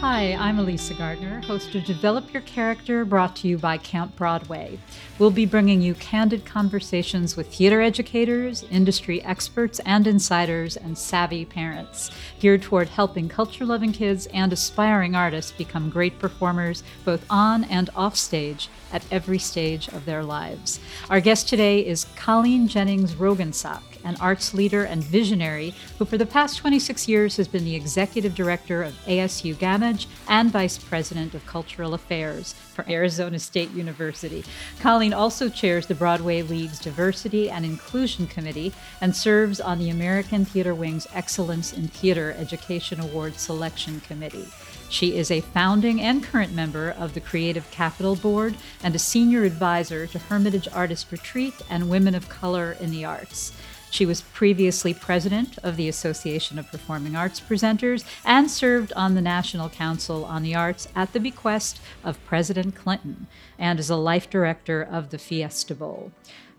Hi, 0.00 0.32
I'm 0.32 0.58
Elisa 0.58 0.94
Gardner, 0.94 1.42
host 1.42 1.74
of 1.74 1.84
Develop 1.84 2.32
Your 2.32 2.40
Character, 2.44 3.04
brought 3.04 3.36
to 3.36 3.48
you 3.48 3.58
by 3.58 3.76
Camp 3.76 4.16
Broadway. 4.16 4.78
We'll 5.18 5.30
be 5.30 5.44
bringing 5.44 5.82
you 5.82 5.92
candid 5.92 6.46
conversations 6.46 7.36
with 7.36 7.54
theater 7.54 7.82
educators, 7.82 8.64
industry 8.70 9.22
experts 9.22 9.78
and 9.80 10.06
insiders, 10.06 10.78
and 10.78 10.96
savvy 10.96 11.44
parents, 11.44 12.10
geared 12.38 12.62
toward 12.62 12.88
helping 12.88 13.28
culture 13.28 13.66
loving 13.66 13.92
kids 13.92 14.26
and 14.32 14.54
aspiring 14.54 15.14
artists 15.14 15.52
become 15.52 15.90
great 15.90 16.18
performers 16.18 16.82
both 17.04 17.26
on 17.28 17.64
and 17.64 17.90
off 17.94 18.16
stage 18.16 18.70
at 18.94 19.04
every 19.10 19.38
stage 19.38 19.86
of 19.88 20.06
their 20.06 20.22
lives. 20.22 20.80
Our 21.10 21.20
guest 21.20 21.46
today 21.46 21.84
is 21.86 22.06
Colleen 22.16 22.68
Jennings 22.68 23.12
Roggensack, 23.16 23.82
an 24.04 24.16
arts 24.20 24.54
leader 24.54 24.84
and 24.84 25.02
visionary 25.02 25.74
who, 25.98 26.04
for 26.04 26.18
the 26.18 26.26
past 26.26 26.58
26 26.58 27.08
years, 27.08 27.36
has 27.36 27.48
been 27.48 27.64
the 27.64 27.74
executive 27.74 28.34
director 28.34 28.82
of 28.82 28.94
ASU 29.06 29.54
Gammage 29.54 30.06
and 30.28 30.50
vice 30.50 30.78
president 30.78 31.34
of 31.34 31.46
cultural 31.46 31.94
affairs 31.94 32.52
for 32.52 32.88
Arizona 32.88 33.38
State 33.38 33.70
University. 33.72 34.44
Colleen 34.80 35.12
also 35.12 35.48
chairs 35.48 35.86
the 35.86 35.94
Broadway 35.94 36.42
League's 36.42 36.78
Diversity 36.78 37.50
and 37.50 37.64
Inclusion 37.64 38.26
Committee 38.26 38.72
and 39.00 39.14
serves 39.14 39.60
on 39.60 39.78
the 39.78 39.90
American 39.90 40.44
Theater 40.44 40.74
Wing's 40.74 41.06
Excellence 41.12 41.72
in 41.72 41.88
Theater 41.88 42.34
Education 42.38 43.00
Award 43.00 43.38
Selection 43.38 44.00
Committee. 44.00 44.48
She 44.90 45.16
is 45.16 45.30
a 45.30 45.40
founding 45.40 46.00
and 46.00 46.22
current 46.22 46.52
member 46.52 46.90
of 46.90 47.14
the 47.14 47.20
Creative 47.20 47.70
Capital 47.70 48.16
Board 48.16 48.56
and 48.82 48.92
a 48.92 48.98
senior 48.98 49.44
advisor 49.44 50.08
to 50.08 50.18
Hermitage 50.18 50.66
Artist 50.72 51.12
Retreat 51.12 51.54
and 51.70 51.88
Women 51.88 52.16
of 52.16 52.28
Color 52.28 52.76
in 52.80 52.90
the 52.90 53.04
Arts. 53.04 53.52
She 53.90 54.06
was 54.06 54.20
previously 54.20 54.94
president 54.94 55.58
of 55.64 55.76
the 55.76 55.88
Association 55.88 56.58
of 56.58 56.70
Performing 56.70 57.16
Arts 57.16 57.40
Presenters 57.40 58.04
and 58.24 58.48
served 58.48 58.92
on 58.94 59.14
the 59.14 59.20
National 59.20 59.68
Council 59.68 60.24
on 60.24 60.44
the 60.44 60.54
Arts 60.54 60.86
at 60.94 61.12
the 61.12 61.18
bequest 61.18 61.80
of 62.04 62.24
President 62.24 62.76
Clinton 62.76 63.26
and 63.58 63.80
is 63.80 63.90
a 63.90 63.96
life 63.96 64.30
director 64.30 64.80
of 64.80 65.10
the 65.10 65.18
Fiesta 65.18 65.74
Bowl. 65.74 66.12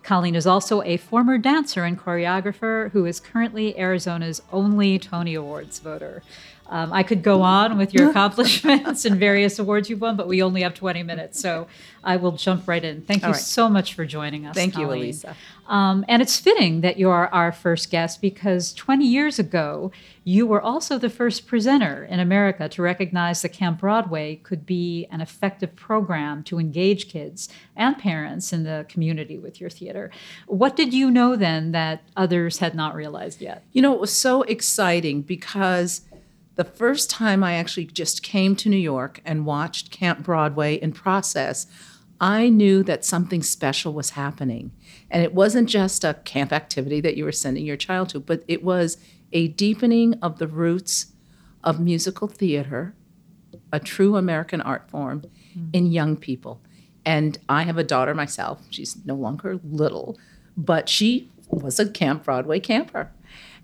Colleen 0.04 0.36
is 0.36 0.48
also 0.48 0.82
a 0.82 0.98
former 0.98 1.38
dancer 1.38 1.86
and 1.86 1.98
choreographer 1.98 2.92
who 2.92 3.06
is 3.06 3.20
currently 3.20 3.78
Arizona's 3.80 4.42
only 4.52 5.00
Tony 5.00 5.34
Awards 5.36 5.80
voter. 5.80 6.23
Um, 6.72 6.94
I 6.94 7.03
could 7.03 7.22
go 7.22 7.41
on 7.41 7.77
with 7.77 7.94
your 7.94 8.09
accomplishments 8.09 9.03
and 9.03 9.19
various 9.19 9.59
awards 9.59 9.89
you've 9.89 10.00
won, 10.00 10.16
but 10.16 10.27
we 10.27 10.41
only 10.41 10.61
have 10.61 10.73
20 10.73 11.03
minutes, 11.03 11.39
so 11.39 11.67
I 12.02 12.16
will 12.16 12.31
jump 12.31 12.66
right 12.66 12.83
in. 12.83 13.02
Thank 13.02 13.23
you 13.23 13.30
right. 13.30 13.36
so 13.36 13.67
much 13.67 13.94
for 13.94 14.05
joining 14.05 14.45
us. 14.45 14.55
Thank 14.55 14.77
you, 14.77 14.89
Elisa. 14.89 15.36
Um, 15.67 16.05
and 16.08 16.22
it's 16.22 16.39
fitting 16.39 16.81
that 16.81 16.97
you 16.97 17.09
are 17.09 17.27
our 17.27 17.52
first 17.52 17.92
guest 17.92 18.21
because 18.21 18.73
20 18.73 19.05
years 19.05 19.37
ago, 19.37 19.92
you 20.23 20.48
were 20.48 20.61
also 20.61 20.98
the 20.98 21.10
first 21.10 21.45
presenter 21.45 22.05
in 22.05 22.20
America 22.20 22.70
to 22.70 22.81
recognize 22.81 23.42
that 23.42 23.49
Camp 23.49 23.80
Broadway 23.80 24.37
could 24.37 24.65
be 24.65 25.08
an 25.11 25.20
effective 25.20 25.76
program 25.76 26.43
to 26.43 26.60
engage 26.60 27.10
kids 27.10 27.49
and 27.76 27.98
parents 27.98 28.54
in 28.54 28.64
the 28.64 28.86
community 28.87 29.37
with 29.37 29.60
your 29.60 29.70
theater. 29.70 30.11
What 30.48 30.76
did 30.76 30.93
you 30.93 31.11
know 31.11 31.36
then 31.36 31.71
that 31.71 32.04
others 32.15 32.60
had 32.60 32.76
not 32.76 32.95
realized 32.95 33.42
yet? 33.42 33.64
You 33.73 33.81
know, 33.81 33.93
it 33.93 33.99
was 33.99 34.14
so 34.14 34.43
exciting 34.43 35.21
because 35.21 36.02
the 36.56 36.64
first 36.64 37.10
time 37.10 37.44
I 37.44 37.54
actually 37.54 37.86
just 37.86 38.23
came 38.23 38.56
to 38.58 38.70
New 38.70 38.78
York 38.78 39.22
and 39.26 39.45
watched 39.45 39.92
Camp 39.92 40.23
Broadway 40.23 40.76
in 40.76 40.92
process, 40.92 41.67
I 42.20 42.50
knew 42.50 42.84
that 42.84 43.04
something 43.04 43.42
special 43.42 43.94
was 43.94 44.12
happening. 44.12 44.72
And 45.10 45.23
it 45.23 45.34
wasn't 45.34 45.70
just 45.70 46.04
a 46.04 46.14
camp 46.26 46.52
activity 46.52 47.02
that 47.02 47.17
you 47.17 47.26
were 47.26 47.32
sending 47.32 47.66
your 47.66 47.78
child 47.78 48.10
to, 48.10 48.20
but 48.20 48.44
it 48.48 48.64
was 48.64 48.98
a 49.32 49.48
deepening 49.48 50.14
of 50.22 50.38
the 50.38 50.48
roots 50.48 51.14
of 51.64 51.80
musical 51.80 52.28
theater, 52.28 52.94
a 53.72 53.80
true 53.80 54.17
American 54.17 54.61
art 54.61 54.90
form, 54.90 55.22
mm-hmm. 55.22 55.70
in 55.73 55.92
young 55.92 56.16
people. 56.16 56.61
And 57.06 57.40
I 57.50 57.64
have 57.64 57.78
a 57.78 57.84
daughter 57.84 58.14
myself. 58.14 58.61
She's 58.70 58.98
no 59.06 59.16
longer 59.16 59.60
little, 59.64 60.20
but 60.56 60.90
she 60.90 61.30
was 61.50 61.80
a 61.80 61.90
Camp 61.90 62.26
Broadway 62.26 62.60
camper. 62.60 63.11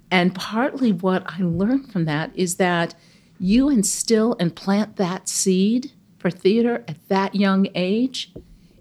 And 0.09 0.33
partly 0.33 0.91
what 0.91 1.23
I 1.27 1.41
learned 1.41 1.91
from 1.91 2.05
that 2.05 2.31
is 2.33 2.55
that 2.55 2.95
you 3.39 3.69
instill 3.69 4.35
and 4.39 4.55
plant 4.55 4.95
that 4.95 5.27
seed 5.27 5.91
for 6.17 6.31
theater 6.31 6.83
at 6.87 7.07
that 7.09 7.35
young 7.35 7.67
age, 7.75 8.33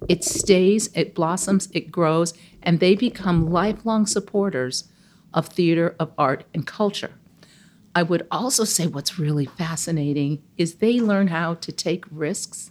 it 0.08 0.24
stays, 0.24 0.88
it 0.94 1.14
blossoms, 1.14 1.68
it 1.72 1.90
grows, 1.90 2.32
and 2.62 2.80
they 2.80 2.94
become 2.94 3.50
lifelong 3.50 4.06
supporters 4.06 4.88
of 5.34 5.48
theater, 5.48 5.94
of 5.98 6.12
art, 6.16 6.44
and 6.54 6.66
culture. 6.66 7.12
I 7.94 8.02
would 8.02 8.26
also 8.30 8.64
say 8.64 8.86
what's 8.86 9.18
really 9.18 9.46
fascinating 9.46 10.42
is 10.56 10.76
they 10.76 11.00
learn 11.00 11.28
how 11.28 11.54
to 11.54 11.72
take 11.72 12.04
risks 12.10 12.70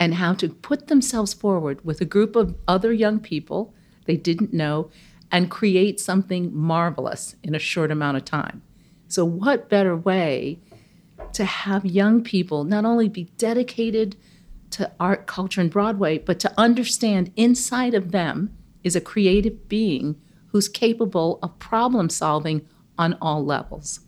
and 0.00 0.14
how 0.14 0.34
to 0.34 0.48
put 0.48 0.88
themselves 0.88 1.32
forward 1.32 1.84
with 1.84 2.00
a 2.00 2.06
group 2.06 2.34
of 2.36 2.56
other 2.66 2.92
young 2.92 3.20
people 3.20 3.74
they 4.06 4.16
didn't 4.16 4.52
know 4.52 4.90
and 5.34 5.50
create 5.50 5.98
something 5.98 6.54
marvelous 6.56 7.34
in 7.42 7.56
a 7.56 7.58
short 7.58 7.90
amount 7.90 8.16
of 8.16 8.24
time. 8.24 8.62
So, 9.08 9.24
what 9.24 9.68
better 9.68 9.96
way 9.96 10.60
to 11.32 11.44
have 11.44 11.84
young 11.84 12.22
people 12.22 12.62
not 12.62 12.84
only 12.84 13.08
be 13.08 13.24
dedicated 13.36 14.16
to 14.70 14.92
art, 15.00 15.26
culture, 15.26 15.60
and 15.60 15.72
Broadway, 15.72 16.18
but 16.18 16.38
to 16.38 16.52
understand 16.56 17.32
inside 17.34 17.94
of 17.94 18.12
them 18.12 18.56
is 18.84 18.94
a 18.94 19.00
creative 19.00 19.68
being 19.68 20.14
who's 20.48 20.68
capable 20.68 21.40
of 21.42 21.58
problem 21.58 22.10
solving 22.10 22.64
on 22.96 23.18
all 23.20 23.44
levels. 23.44 24.00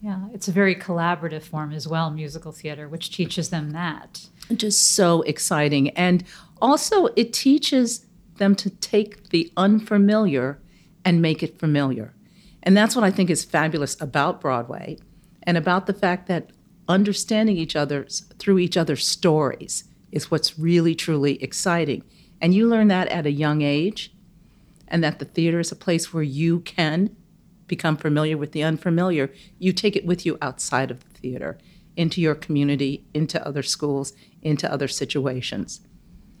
Yeah, 0.00 0.28
it's 0.32 0.48
a 0.48 0.52
very 0.52 0.74
collaborative 0.74 1.42
form 1.42 1.72
as 1.72 1.86
well, 1.86 2.10
musical 2.10 2.52
theater, 2.52 2.88
which 2.88 3.14
teaches 3.14 3.50
them 3.50 3.72
that. 3.72 4.28
just 4.56 4.94
so 4.94 5.20
exciting. 5.22 5.90
And 5.90 6.24
also, 6.62 7.08
it 7.16 7.34
teaches 7.34 8.06
them 8.36 8.54
to 8.54 8.70
take 8.70 9.28
the 9.28 9.52
unfamiliar 9.58 10.58
and 11.10 11.20
make 11.20 11.42
it 11.42 11.58
familiar. 11.58 12.14
And 12.62 12.76
that's 12.76 12.94
what 12.94 13.04
I 13.04 13.10
think 13.10 13.30
is 13.30 13.44
fabulous 13.44 14.00
about 14.00 14.40
Broadway 14.40 14.96
and 15.42 15.56
about 15.56 15.86
the 15.88 15.92
fact 15.92 16.28
that 16.28 16.50
understanding 16.86 17.56
each 17.56 17.74
other's 17.74 18.20
through 18.38 18.60
each 18.60 18.76
other's 18.76 19.04
stories 19.04 19.82
is 20.12 20.30
what's 20.30 20.56
really, 20.56 20.94
truly 20.94 21.42
exciting. 21.42 22.04
And 22.40 22.54
you 22.54 22.68
learn 22.68 22.86
that 22.88 23.08
at 23.08 23.26
a 23.26 23.32
young 23.32 23.60
age, 23.60 24.12
and 24.86 25.02
that 25.02 25.18
the 25.18 25.24
theater 25.24 25.58
is 25.58 25.72
a 25.72 25.76
place 25.76 26.14
where 26.14 26.22
you 26.22 26.60
can 26.60 27.16
become 27.66 27.96
familiar 27.96 28.38
with 28.38 28.52
the 28.52 28.62
unfamiliar. 28.62 29.32
You 29.58 29.72
take 29.72 29.96
it 29.96 30.06
with 30.06 30.24
you 30.24 30.38
outside 30.40 30.92
of 30.92 31.00
the 31.00 31.18
theater, 31.18 31.58
into 31.96 32.20
your 32.20 32.36
community, 32.36 33.04
into 33.12 33.44
other 33.44 33.64
schools, 33.64 34.12
into 34.42 34.72
other 34.72 34.86
situations. 34.86 35.80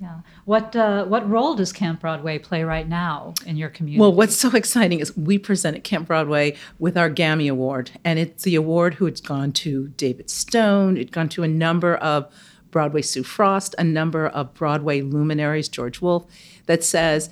Yeah. 0.00 0.20
What 0.46 0.74
uh, 0.74 1.04
what 1.04 1.28
role 1.28 1.54
does 1.54 1.74
Camp 1.74 2.00
Broadway 2.00 2.38
play 2.38 2.64
right 2.64 2.88
now 2.88 3.34
in 3.44 3.58
your 3.58 3.68
community? 3.68 4.00
Well, 4.00 4.14
what's 4.14 4.34
so 4.34 4.50
exciting 4.56 5.00
is 5.00 5.14
we 5.14 5.36
present 5.36 5.76
at 5.76 5.84
Camp 5.84 6.08
Broadway 6.08 6.56
with 6.78 6.96
our 6.96 7.10
Gammy 7.10 7.48
Award, 7.48 7.90
and 8.02 8.18
it's 8.18 8.44
the 8.44 8.54
award 8.54 8.94
who 8.94 9.06
it's 9.06 9.20
gone 9.20 9.52
to 9.52 9.88
David 9.88 10.30
Stone, 10.30 10.96
it's 10.96 11.10
gone 11.10 11.28
to 11.30 11.42
a 11.42 11.48
number 11.48 11.96
of 11.96 12.32
Broadway 12.70 13.02
Sue 13.02 13.22
Frost, 13.22 13.74
a 13.76 13.84
number 13.84 14.26
of 14.26 14.54
Broadway 14.54 15.02
luminaries, 15.02 15.68
George 15.68 16.00
Wolfe, 16.00 16.24
that 16.64 16.82
says 16.82 17.28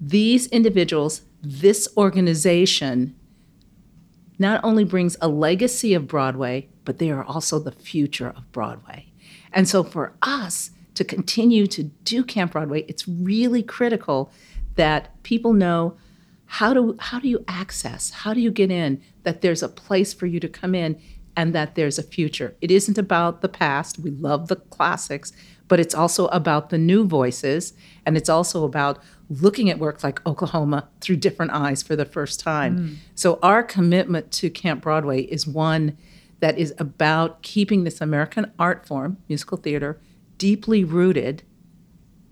these 0.00 0.46
individuals, 0.48 1.22
this 1.42 1.88
organization, 1.96 3.16
not 4.38 4.62
only 4.62 4.84
brings 4.84 5.16
a 5.20 5.26
legacy 5.26 5.94
of 5.94 6.06
Broadway, 6.06 6.68
but 6.84 6.98
they 6.98 7.10
are 7.10 7.24
also 7.24 7.58
the 7.58 7.72
future 7.72 8.28
of 8.28 8.52
Broadway. 8.52 9.10
And 9.52 9.68
so 9.68 9.82
for 9.82 10.14
us 10.22 10.70
to 10.94 11.04
continue 11.04 11.66
to 11.66 11.82
do 11.82 12.24
Camp 12.24 12.52
Broadway, 12.52 12.84
it's 12.88 13.06
really 13.08 13.62
critical 13.62 14.32
that 14.76 15.22
people 15.22 15.52
know 15.52 15.96
how 16.46 16.72
do 16.72 16.96
how 17.00 17.18
do 17.18 17.28
you 17.28 17.44
access, 17.48 18.10
how 18.10 18.34
do 18.34 18.40
you 18.40 18.50
get 18.50 18.70
in, 18.70 19.02
that 19.24 19.40
there's 19.40 19.62
a 19.62 19.68
place 19.68 20.12
for 20.12 20.26
you 20.26 20.38
to 20.40 20.48
come 20.48 20.74
in 20.74 21.00
and 21.36 21.54
that 21.54 21.74
there's 21.74 21.98
a 21.98 22.02
future. 22.02 22.54
It 22.60 22.70
isn't 22.70 22.98
about 22.98 23.40
the 23.40 23.48
past. 23.48 23.98
We 23.98 24.10
love 24.10 24.48
the 24.48 24.56
classics, 24.56 25.32
but 25.66 25.80
it's 25.80 25.94
also 25.94 26.26
about 26.26 26.70
the 26.70 26.78
new 26.78 27.06
voices. 27.06 27.72
And 28.06 28.16
it's 28.16 28.28
also 28.28 28.64
about 28.64 29.02
looking 29.28 29.70
at 29.70 29.78
work 29.78 30.04
like 30.04 30.24
Oklahoma 30.26 30.88
through 31.00 31.16
different 31.16 31.52
eyes 31.52 31.82
for 31.82 31.96
the 31.96 32.04
first 32.04 32.40
time. 32.40 32.78
Mm. 32.78 32.96
So, 33.14 33.38
our 33.42 33.62
commitment 33.62 34.30
to 34.32 34.50
Camp 34.50 34.82
Broadway 34.82 35.22
is 35.22 35.46
one 35.46 35.96
that 36.40 36.58
is 36.58 36.74
about 36.78 37.42
keeping 37.42 37.84
this 37.84 38.00
American 38.00 38.52
art 38.58 38.86
form, 38.86 39.16
musical 39.28 39.56
theater, 39.56 39.98
deeply 40.38 40.84
rooted, 40.84 41.42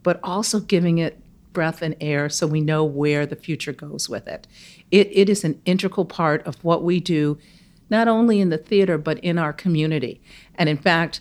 but 0.03 0.21
also 0.23 0.61
giving 0.61 0.99
it 0.99 1.19
breath 1.53 1.83
and 1.83 1.97
air 2.01 2.29
so 2.29 2.47
we 2.47 2.61
know 2.61 2.85
where 2.85 3.27
the 3.27 3.37
future 3.37 3.73
goes 3.73 4.09
with 4.09 4.27
it. 4.27 4.47
It, 4.91 5.09
it 5.13 5.29
is 5.29 5.45
an 5.45 5.61
integral 5.65 6.07
part 6.07 6.47
of 6.47 6.63
what 6.65 6.83
we 6.83 7.01
do, 7.01 7.39
not 7.91 8.09
only 8.09 8.41
in 8.41 8.49
the 8.49 8.59
theater, 8.59 8.99
but 8.99 9.19
in 9.19 9.39
our 9.39 9.53
community. 9.53 10.21
And 10.55 10.69
in 10.69 10.77
fact, 10.77 11.21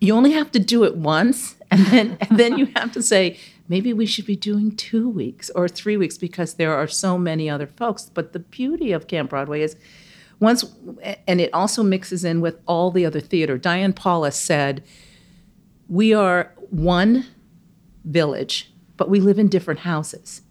you 0.00 0.14
only 0.14 0.32
have 0.32 0.50
to 0.52 0.58
do 0.58 0.84
it 0.84 0.96
once, 0.96 1.56
and 1.70 1.86
then, 1.86 2.18
and 2.20 2.38
then 2.38 2.58
you 2.58 2.66
have 2.76 2.92
to 2.92 3.02
say, 3.02 3.38
maybe 3.68 3.92
we 3.92 4.06
should 4.06 4.26
be 4.26 4.36
doing 4.36 4.74
two 4.74 5.08
weeks 5.08 5.50
or 5.50 5.68
three 5.68 5.96
weeks 5.96 6.18
because 6.18 6.54
there 6.54 6.74
are 6.74 6.88
so 6.88 7.16
many 7.16 7.48
other 7.48 7.66
folks. 7.66 8.10
But 8.12 8.32
the 8.32 8.40
beauty 8.40 8.92
of 8.92 9.06
Camp 9.06 9.30
Broadway 9.30 9.62
is 9.62 9.76
once, 10.42 10.64
and 11.28 11.40
it 11.40 11.54
also 11.54 11.82
mixes 11.84 12.24
in 12.24 12.40
with 12.40 12.58
all 12.66 12.90
the 12.90 13.06
other 13.06 13.20
theater. 13.20 13.56
Diane 13.56 13.92
Paulus 13.92 14.36
said, 14.36 14.82
We 15.88 16.12
are 16.12 16.52
one 16.70 17.26
village, 18.04 18.72
but 18.96 19.08
we 19.08 19.20
live 19.20 19.38
in 19.38 19.48
different 19.48 19.80
houses. 19.80 20.42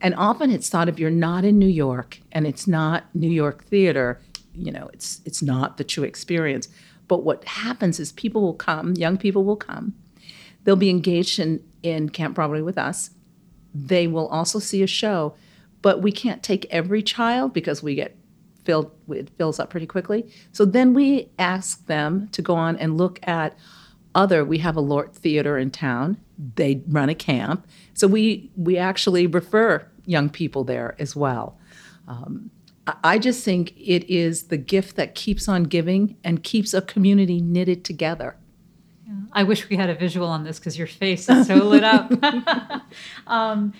And 0.00 0.14
often 0.14 0.50
it's 0.50 0.68
thought 0.68 0.88
if 0.88 0.98
you're 0.98 1.10
not 1.10 1.44
in 1.44 1.58
New 1.58 1.66
York 1.66 2.20
and 2.30 2.46
it's 2.46 2.66
not 2.66 3.04
New 3.14 3.30
York 3.30 3.64
theater, 3.64 4.20
you 4.54 4.70
know, 4.70 4.90
it's 4.92 5.20
it's 5.24 5.42
not 5.42 5.78
the 5.78 5.84
true 5.84 6.04
experience. 6.04 6.68
But 7.08 7.24
what 7.24 7.44
happens 7.44 7.98
is 7.98 8.12
people 8.12 8.42
will 8.42 8.54
come, 8.54 8.94
young 8.94 9.16
people 9.16 9.44
will 9.44 9.56
come. 9.56 9.94
They'll 10.64 10.76
be 10.76 10.90
engaged 10.90 11.38
in, 11.38 11.64
in 11.82 12.10
Camp 12.10 12.34
Broadway 12.34 12.60
with 12.60 12.76
us. 12.78 13.10
They 13.74 14.06
will 14.06 14.28
also 14.28 14.58
see 14.58 14.82
a 14.82 14.86
show, 14.86 15.34
but 15.80 16.02
we 16.02 16.12
can't 16.12 16.42
take 16.42 16.66
every 16.70 17.02
child 17.02 17.54
because 17.54 17.82
we 17.82 17.94
get 17.94 18.16
filled 18.70 18.90
it 19.08 19.28
fills 19.36 19.58
up 19.58 19.68
pretty 19.68 19.86
quickly. 19.86 20.30
So 20.52 20.64
then 20.64 20.94
we 20.94 21.30
ask 21.38 21.86
them 21.86 22.28
to 22.28 22.40
go 22.40 22.54
on 22.54 22.76
and 22.76 22.96
look 22.96 23.18
at 23.24 23.58
other 24.14 24.44
we 24.44 24.58
have 24.58 24.76
a 24.76 24.80
Lort 24.80 25.14
theater 25.14 25.58
in 25.58 25.70
town 25.70 26.16
they 26.54 26.82
run 26.88 27.08
a 27.08 27.14
camp. 27.14 27.66
So 27.94 28.06
we 28.06 28.50
we 28.56 28.78
actually 28.78 29.26
refer 29.26 29.86
young 30.06 30.30
people 30.30 30.62
there 30.64 30.94
as 30.98 31.16
well. 31.16 31.58
Um, 32.06 32.50
I 33.04 33.18
just 33.18 33.44
think 33.44 33.72
it 33.76 34.08
is 34.10 34.44
the 34.44 34.56
gift 34.56 34.96
that 34.96 35.14
keeps 35.14 35.48
on 35.48 35.64
giving 35.64 36.16
and 36.24 36.42
keeps 36.42 36.74
a 36.74 36.82
community 36.82 37.40
knitted 37.40 37.84
together. 37.84 38.36
I 39.32 39.42
wish 39.44 39.68
we 39.68 39.76
had 39.76 39.90
a 39.90 39.94
visual 39.94 40.26
on 40.26 40.44
this 40.44 40.58
because 40.58 40.76
your 40.78 40.86
face 40.86 41.28
is 41.28 41.46
so 41.46 41.56
lit 41.56 41.84
up. 41.84 42.10
um, 43.26 43.72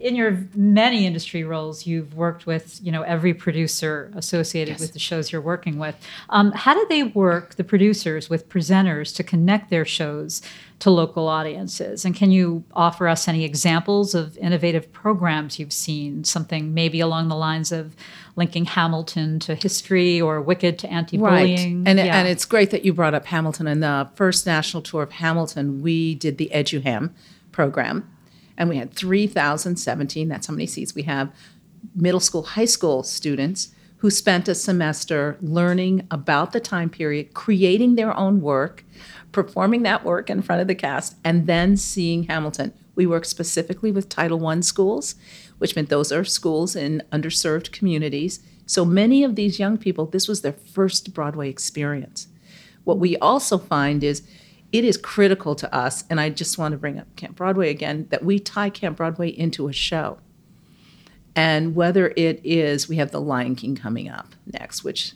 in 0.00 0.16
your 0.16 0.46
many 0.54 1.06
industry 1.06 1.44
roles, 1.44 1.86
you've 1.86 2.14
worked 2.14 2.46
with 2.46 2.78
you 2.82 2.92
know 2.92 3.02
every 3.02 3.34
producer 3.34 4.10
associated 4.14 4.72
yes. 4.72 4.80
with 4.80 4.92
the 4.92 4.98
shows 4.98 5.32
you're 5.32 5.40
working 5.40 5.78
with. 5.78 5.96
Um, 6.30 6.52
how 6.52 6.74
do 6.74 6.86
they 6.88 7.02
work, 7.02 7.54
the 7.54 7.64
producers, 7.64 8.28
with 8.28 8.48
presenters 8.48 9.14
to 9.16 9.22
connect 9.22 9.70
their 9.70 9.84
shows 9.84 10.42
to 10.80 10.90
local 10.90 11.28
audiences? 11.28 12.04
And 12.04 12.14
can 12.14 12.30
you 12.30 12.64
offer 12.74 13.08
us 13.08 13.28
any 13.28 13.44
examples 13.44 14.14
of 14.14 14.36
innovative 14.38 14.92
programs 14.92 15.58
you've 15.58 15.72
seen? 15.72 16.24
Something 16.24 16.74
maybe 16.74 17.00
along 17.00 17.28
the 17.28 17.36
lines 17.36 17.72
of 17.72 17.96
linking 18.36 18.64
Hamilton 18.64 19.38
to 19.40 19.54
history 19.54 20.20
or 20.20 20.40
Wicked 20.40 20.78
to 20.80 20.90
anti-bullying. 20.90 21.84
Right. 21.84 21.88
And, 21.88 21.98
yeah. 21.98 22.18
and 22.18 22.28
it's 22.28 22.44
great 22.44 22.70
that 22.70 22.84
you 22.84 22.92
brought 22.92 23.14
up 23.14 23.26
Hamilton. 23.26 23.66
In 23.66 23.80
the 23.80 24.10
first 24.14 24.46
national 24.46 24.82
tour 24.82 25.02
of 25.02 25.12
Hamilton, 25.12 25.82
we 25.82 26.14
did 26.16 26.38
the 26.38 26.50
EduHam 26.52 27.10
program 27.52 28.10
and 28.56 28.68
we 28.68 28.76
had 28.76 28.92
3,017, 28.94 30.28
that's 30.28 30.46
how 30.46 30.52
many 30.54 30.66
seats 30.66 30.94
we 30.94 31.02
have, 31.02 31.32
middle 31.94 32.20
school, 32.20 32.42
high 32.42 32.64
school 32.64 33.02
students 33.02 33.74
who 33.98 34.10
spent 34.10 34.48
a 34.48 34.54
semester 34.54 35.38
learning 35.40 36.06
about 36.10 36.52
the 36.52 36.60
time 36.60 36.90
period, 36.90 37.32
creating 37.32 37.94
their 37.94 38.14
own 38.16 38.40
work, 38.42 38.84
performing 39.32 39.82
that 39.82 40.04
work 40.04 40.28
in 40.28 40.42
front 40.42 40.60
of 40.60 40.68
the 40.68 40.74
cast, 40.74 41.16
and 41.24 41.46
then 41.46 41.76
seeing 41.76 42.24
Hamilton. 42.24 42.72
We 42.94 43.06
work 43.06 43.24
specifically 43.24 43.90
with 43.90 44.08
Title 44.08 44.46
I 44.46 44.60
schools, 44.60 45.14
which 45.58 45.74
meant 45.74 45.88
those 45.88 46.12
are 46.12 46.24
schools 46.24 46.76
in 46.76 47.02
underserved 47.12 47.72
communities. 47.72 48.40
So 48.66 48.84
many 48.84 49.24
of 49.24 49.36
these 49.36 49.58
young 49.58 49.78
people, 49.78 50.06
this 50.06 50.28
was 50.28 50.42
their 50.42 50.52
first 50.52 51.14
Broadway 51.14 51.48
experience. 51.48 52.28
What 52.84 52.98
we 52.98 53.16
also 53.16 53.56
find 53.58 54.04
is 54.04 54.22
it 54.74 54.84
is 54.84 54.96
critical 54.96 55.54
to 55.54 55.72
us, 55.72 56.02
and 56.10 56.20
I 56.20 56.30
just 56.30 56.58
want 56.58 56.72
to 56.72 56.78
bring 56.78 56.98
up 56.98 57.06
Camp 57.14 57.36
Broadway 57.36 57.70
again, 57.70 58.08
that 58.10 58.24
we 58.24 58.40
tie 58.40 58.70
Camp 58.70 58.96
Broadway 58.96 59.28
into 59.28 59.68
a 59.68 59.72
show. 59.72 60.18
And 61.36 61.76
whether 61.76 62.12
it 62.16 62.40
is, 62.42 62.88
we 62.88 62.96
have 62.96 63.12
The 63.12 63.20
Lion 63.20 63.54
King 63.54 63.76
coming 63.76 64.08
up 64.08 64.34
next, 64.52 64.82
which 64.82 65.12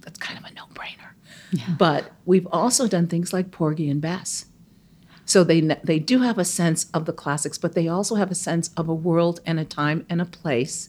that's 0.00 0.18
kind 0.18 0.38
of 0.38 0.50
a 0.50 0.54
no 0.54 0.62
brainer. 0.72 1.10
Yeah. 1.50 1.74
But 1.76 2.12
we've 2.24 2.48
also 2.50 2.88
done 2.88 3.06
things 3.06 3.34
like 3.34 3.50
Porgy 3.50 3.90
and 3.90 4.00
Bess. 4.00 4.46
So 5.26 5.44
they, 5.44 5.60
they 5.60 5.98
do 5.98 6.20
have 6.20 6.38
a 6.38 6.44
sense 6.44 6.86
of 6.94 7.04
the 7.04 7.12
classics, 7.12 7.58
but 7.58 7.74
they 7.74 7.88
also 7.88 8.14
have 8.14 8.30
a 8.30 8.34
sense 8.34 8.70
of 8.78 8.88
a 8.88 8.94
world 8.94 9.40
and 9.44 9.60
a 9.60 9.66
time 9.66 10.06
and 10.08 10.22
a 10.22 10.26
place 10.26 10.88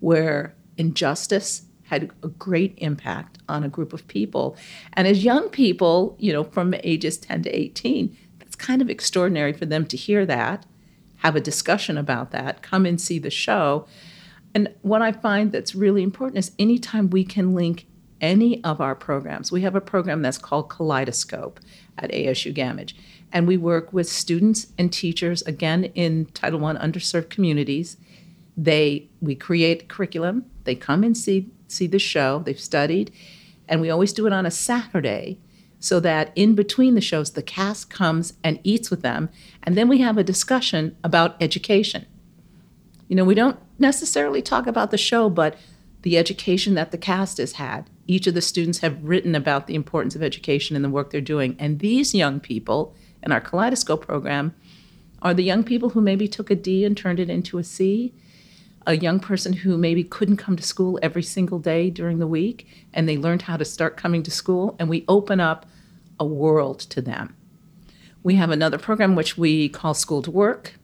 where 0.00 0.54
injustice 0.76 1.62
had 1.92 2.10
a 2.22 2.28
great 2.28 2.72
impact 2.78 3.38
on 3.50 3.62
a 3.62 3.68
group 3.68 3.92
of 3.92 4.08
people. 4.08 4.56
And 4.94 5.06
as 5.06 5.24
young 5.24 5.50
people, 5.50 6.16
you 6.18 6.32
know, 6.32 6.42
from 6.42 6.74
ages 6.82 7.18
10 7.18 7.42
to 7.42 7.50
18, 7.50 8.16
that's 8.38 8.56
kind 8.56 8.80
of 8.80 8.88
extraordinary 8.88 9.52
for 9.52 9.66
them 9.66 9.86
to 9.86 9.96
hear 9.96 10.24
that, 10.24 10.64
have 11.16 11.36
a 11.36 11.40
discussion 11.40 11.98
about 11.98 12.30
that, 12.30 12.62
come 12.62 12.86
and 12.86 12.98
see 12.98 13.18
the 13.18 13.30
show. 13.30 13.86
And 14.54 14.72
what 14.80 15.02
I 15.02 15.12
find 15.12 15.52
that's 15.52 15.74
really 15.74 16.02
important 16.02 16.38
is 16.38 16.52
anytime 16.58 17.10
we 17.10 17.24
can 17.24 17.54
link 17.54 17.86
any 18.22 18.64
of 18.64 18.80
our 18.80 18.94
programs, 18.94 19.52
we 19.52 19.60
have 19.60 19.74
a 19.74 19.80
program 19.80 20.22
that's 20.22 20.38
called 20.38 20.70
Kaleidoscope 20.70 21.60
at 21.98 22.10
ASU 22.10 22.54
Gammage. 22.54 22.94
And 23.32 23.46
we 23.46 23.56
work 23.58 23.92
with 23.92 24.08
students 24.08 24.68
and 24.78 24.90
teachers, 24.90 25.42
again, 25.42 25.84
in 25.94 26.26
Title 26.26 26.64
I 26.64 26.74
underserved 26.74 27.28
communities. 27.28 27.98
They 28.56 29.08
we 29.20 29.34
create 29.34 29.88
curriculum. 29.88 30.44
They 30.64 30.74
come 30.74 31.02
and 31.02 31.16
see 31.16 31.50
see 31.72 31.86
the 31.86 31.98
show. 31.98 32.42
They've 32.44 32.58
studied, 32.58 33.10
and 33.68 33.80
we 33.80 33.90
always 33.90 34.12
do 34.12 34.26
it 34.26 34.32
on 34.32 34.46
a 34.46 34.50
Saturday 34.50 35.38
so 35.78 35.98
that 35.98 36.30
in 36.36 36.54
between 36.54 36.94
the 36.94 37.00
shows, 37.00 37.32
the 37.32 37.42
cast 37.42 37.90
comes 37.90 38.34
and 38.44 38.60
eats 38.62 38.90
with 38.90 39.02
them, 39.02 39.28
and 39.64 39.76
then 39.76 39.88
we 39.88 39.98
have 39.98 40.16
a 40.16 40.24
discussion 40.24 40.96
about 41.02 41.34
education. 41.40 42.06
You 43.08 43.16
know, 43.16 43.24
we 43.24 43.34
don't 43.34 43.58
necessarily 43.78 44.42
talk 44.42 44.66
about 44.66 44.90
the 44.90 44.98
show, 44.98 45.28
but 45.28 45.56
the 46.02 46.16
education 46.16 46.74
that 46.74 46.92
the 46.92 46.98
cast 46.98 47.38
has 47.38 47.52
had. 47.52 47.90
Each 48.06 48.26
of 48.26 48.34
the 48.34 48.40
students 48.40 48.78
have 48.78 49.02
written 49.02 49.34
about 49.34 49.66
the 49.66 49.74
importance 49.74 50.14
of 50.14 50.22
education 50.22 50.76
and 50.76 50.84
the 50.84 50.90
work 50.90 51.10
they're 51.10 51.20
doing. 51.20 51.56
And 51.58 51.78
these 51.78 52.14
young 52.14 52.40
people 52.40 52.94
in 53.22 53.32
our 53.32 53.40
Kaleidoscope 53.40 54.06
program 54.06 54.54
are 55.20 55.34
the 55.34 55.44
young 55.44 55.62
people 55.62 55.90
who 55.90 56.00
maybe 56.00 56.26
took 56.26 56.50
a 56.50 56.54
D 56.54 56.84
and 56.84 56.96
turned 56.96 57.20
it 57.20 57.30
into 57.30 57.58
a 57.58 57.64
C 57.64 58.12
a 58.86 58.96
young 58.96 59.20
person 59.20 59.52
who 59.52 59.76
maybe 59.78 60.04
couldn't 60.04 60.36
come 60.36 60.56
to 60.56 60.62
school 60.62 60.98
every 61.02 61.22
single 61.22 61.58
day 61.58 61.90
during 61.90 62.18
the 62.18 62.26
week 62.26 62.66
and 62.92 63.08
they 63.08 63.16
learned 63.16 63.42
how 63.42 63.56
to 63.56 63.64
start 63.64 63.96
coming 63.96 64.22
to 64.22 64.30
school 64.30 64.76
and 64.78 64.88
we 64.88 65.04
open 65.08 65.40
up 65.40 65.66
a 66.18 66.24
world 66.24 66.80
to 66.80 67.00
them. 67.00 67.36
We 68.22 68.36
have 68.36 68.50
another 68.50 68.78
program 68.78 69.16
which 69.16 69.36
we 69.36 69.68
call 69.68 69.94
School 69.94 70.22
to 70.22 70.30
Work 70.30 70.74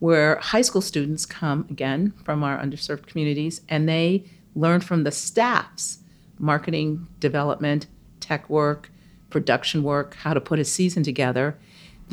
where 0.00 0.36
high 0.36 0.62
school 0.62 0.82
students 0.82 1.24
come 1.24 1.66
again 1.70 2.12
from 2.24 2.42
our 2.42 2.58
underserved 2.58 3.06
communities 3.06 3.60
and 3.68 3.88
they 3.88 4.24
learn 4.54 4.80
from 4.80 5.04
the 5.04 5.12
staffs 5.12 5.98
marketing, 6.38 7.06
development, 7.20 7.86
tech 8.18 8.50
work, 8.50 8.90
production 9.30 9.82
work, 9.84 10.14
how 10.14 10.34
to 10.34 10.40
put 10.40 10.58
a 10.58 10.64
season 10.64 11.02
together 11.02 11.56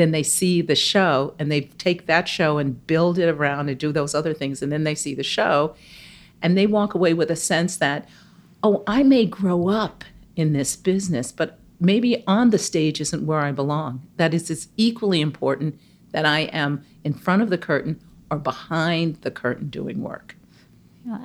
then 0.02 0.12
they 0.12 0.24
see 0.24 0.62
the 0.62 0.76
show 0.76 1.36
and 1.38 1.52
they 1.52 1.62
take 1.62 2.08
that 2.08 2.28
show 2.28 2.58
and 2.58 2.86
build 2.88 3.20
it 3.20 3.30
around 3.30 3.70
and 3.70 3.78
do 3.78 3.92
those 3.92 4.16
other 4.16 4.34
things 4.34 4.62
and 4.62 4.72
then 4.72 4.84
they 4.84 4.96
see 4.96 5.14
the 5.14 5.24
show 5.24 5.76
and 6.42 6.58
they 6.58 6.66
walk 6.66 6.94
away 6.94 7.14
with 7.14 7.30
a 7.30 7.36
sense 7.36 7.78
that 7.78 8.10
oh 8.64 8.84
i 8.88 9.04
may 9.04 9.26
grow 9.26 9.70
up 9.70 10.04
in 10.36 10.54
this 10.54 10.76
business 10.76 11.32
but 11.32 11.60
maybe 11.80 12.24
on 12.28 12.50
the 12.50 12.58
stage 12.58 13.02
isn't 13.02 13.26
where 13.26 13.40
i 13.40 13.52
belong. 13.52 14.06
That 14.18 14.34
is 14.34 14.50
it's 14.50 14.68
equally 14.76 15.22
important 15.22 15.80
that 16.12 16.26
i 16.26 16.42
am 16.42 16.84
in 17.04 17.14
front 17.14 17.42
of 17.42 17.50
the 17.50 17.58
curtain 17.58 18.00
or 18.30 18.38
behind 18.38 19.18
the 19.18 19.32
curtain 19.32 19.70
doing 19.70 20.02
work 20.02 20.36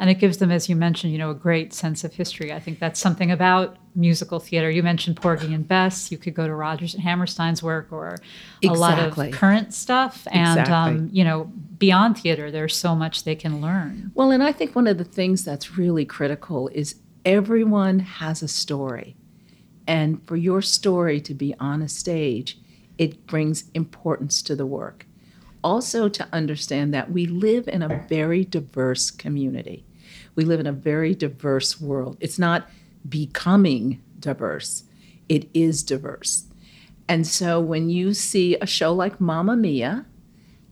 and 0.00 0.09
it 0.09 0.14
gives 0.14 0.38
them, 0.38 0.50
as 0.50 0.68
you 0.68 0.76
mentioned, 0.76 1.12
you 1.12 1.18
know, 1.18 1.30
a 1.30 1.35
great 1.35 1.75
sense 1.75 2.02
of 2.02 2.14
history. 2.14 2.52
I 2.52 2.61
think 2.61 2.78
that's 2.78 2.99
something 2.99 3.30
about 3.30 3.76
musical 3.95 4.40
theater. 4.40 4.71
You 4.71 4.83
mentioned 4.83 5.16
Porgy 5.16 5.52
and 5.52 5.66
Bess. 5.66 6.11
You 6.11 6.18
could 6.18 6.35
go 6.35 6.47
to 6.47 6.54
Rodgers 6.54 6.95
and 6.95 7.02
Hammerstein's 7.02 7.62
work 7.62 7.88
or 7.90 8.16
a 8.64 8.68
lot 8.68 8.99
of 8.99 9.33
current 9.33 9.75
stuff. 9.75 10.26
And, 10.30 10.61
exactly. 10.61 10.75
um, 10.75 11.11
you 11.12 11.25
know, 11.25 11.45
beyond 11.78 12.18
theater, 12.18 12.50
there's 12.50 12.75
so 12.75 12.95
much 12.95 13.25
they 13.25 13.35
can 13.35 13.61
learn. 13.61 14.12
Well, 14.14 14.30
and 14.30 14.42
I 14.42 14.52
think 14.52 14.75
one 14.75 14.87
of 14.87 14.99
the 14.99 15.04
things 15.04 15.45
that's 15.45 15.76
really 15.76 16.04
critical 16.04 16.68
is 16.68 16.97
everyone 17.25 17.99
has 17.99 18.42
a 18.42 18.49
story. 18.49 19.16
And 19.87 20.26
for 20.26 20.37
your 20.37 20.62
story 20.62 21.21
to 21.21 21.35
be 21.35 21.54
on 21.61 21.83
a 21.83 21.88
stage, 21.88 22.59
it 22.99 23.26
brings 23.26 23.71
importance 23.75 24.42
to 24.42 24.56
the 24.56 24.66
work. 24.66 25.06
Also, 25.66 26.08
to 26.08 26.28
understand 26.32 26.94
that 26.94 27.11
we 27.11 27.26
live 27.26 27.66
in 27.66 27.82
a 27.82 28.04
very 28.08 28.44
diverse 28.44 29.11
community. 29.11 29.85
We 30.37 30.44
live 30.44 30.61
in 30.61 30.66
a 30.68 30.73
very 30.73 31.12
diverse 31.12 31.80
world. 31.80 32.18
It's 32.20 32.38
not 32.38 32.70
becoming 33.08 34.00
diverse, 34.20 34.85
it 35.28 35.49
is 35.52 35.82
diverse. 35.82 36.44
And 37.08 37.26
so 37.26 37.58
when 37.58 37.90
you 37.90 38.14
see 38.14 38.54
a 38.61 38.64
show 38.64 38.92
like 38.94 39.20
Mamma 39.20 39.56
Mia 39.56 40.06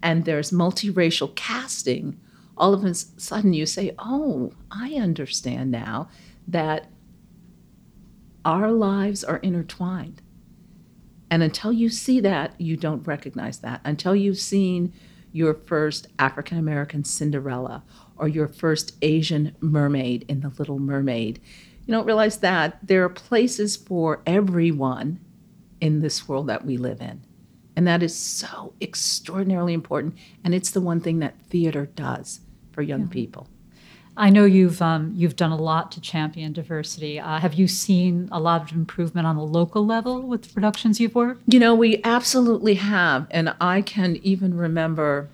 and 0.01 0.25
there's 0.25 0.53
multiracial 0.53 1.35
casting, 1.35 2.21
all 2.57 2.73
of 2.73 2.85
a 2.85 2.95
sudden 2.95 3.53
you 3.53 3.67
say, 3.67 3.97
Oh, 3.99 4.53
I 4.71 4.93
understand 4.93 5.73
now 5.73 6.09
that 6.47 6.87
our 8.45 8.71
lives 8.71 9.25
are 9.25 9.39
intertwined. 9.39 10.23
And 11.35 11.43
until 11.43 11.73
you 11.73 11.89
see 11.89 12.21
that, 12.21 12.55
you 12.61 12.77
don't 12.77 13.05
recognize 13.09 13.59
that. 13.59 13.81
Until 13.85 14.15
you've 14.15 14.39
seen 14.39 14.93
your 15.33 15.53
first 15.53 16.07
African 16.17 16.59
American 16.59 17.03
Cinderella 17.03 17.83
or 18.17 18.29
your 18.29 18.47
first 18.47 18.95
Asian 19.03 19.57
mermaid 19.59 20.25
in 20.29 20.43
The 20.43 20.51
Little 20.51 20.79
Mermaid, 20.79 21.41
you 21.85 21.93
don't 21.93 22.07
realize 22.07 22.37
that 22.39 22.79
there 22.87 23.03
are 23.03 23.09
places 23.09 23.75
for 23.75 24.23
everyone 24.25 25.19
in 25.81 26.03
this 26.03 26.29
world 26.29 26.47
that 26.47 26.65
we 26.65 26.77
live 26.77 27.01
in. 27.01 27.25
And 27.75 27.85
that 27.89 28.05
is 28.05 28.17
so 28.17 28.73
extraordinarily 28.81 29.75
important. 29.75 30.17
And 30.45 30.55
it's 30.55 30.71
the 30.71 30.81
one 30.81 31.01
thing 31.01 31.19
that 31.19 31.41
theater 31.51 31.87
does 31.87 32.43
for 32.71 32.83
young 32.83 33.07
yeah. 33.07 33.13
people. 33.13 33.49
I 34.17 34.31
know 34.31 34.45
you've 34.45 34.81
um, 34.81 35.13
you've 35.17 35.37
done 35.37 35.51
a 35.51 35.57
lot 35.57 35.91
to 35.93 36.01
champion 36.01 36.53
diversity. 36.53 37.19
Uh, 37.19 37.39
have 37.39 37.55
you 37.55 37.67
seen 37.67 38.29
a 38.31 38.39
lot 38.39 38.63
of 38.63 38.77
improvement 38.77 39.27
on 39.27 39.37
the 39.37 39.43
local 39.43 39.85
level 39.85 40.23
with 40.23 40.43
the 40.43 40.49
productions 40.55 41.01
you've 41.01 41.15
worked? 41.15 41.43
You 41.47 41.59
know, 41.59 41.75
we 41.75 42.01
absolutely 42.05 42.75
have, 42.75 43.27
and 43.31 43.55
I 43.61 43.83
can 43.83 44.17
even 44.23 44.57
remember 44.57 45.31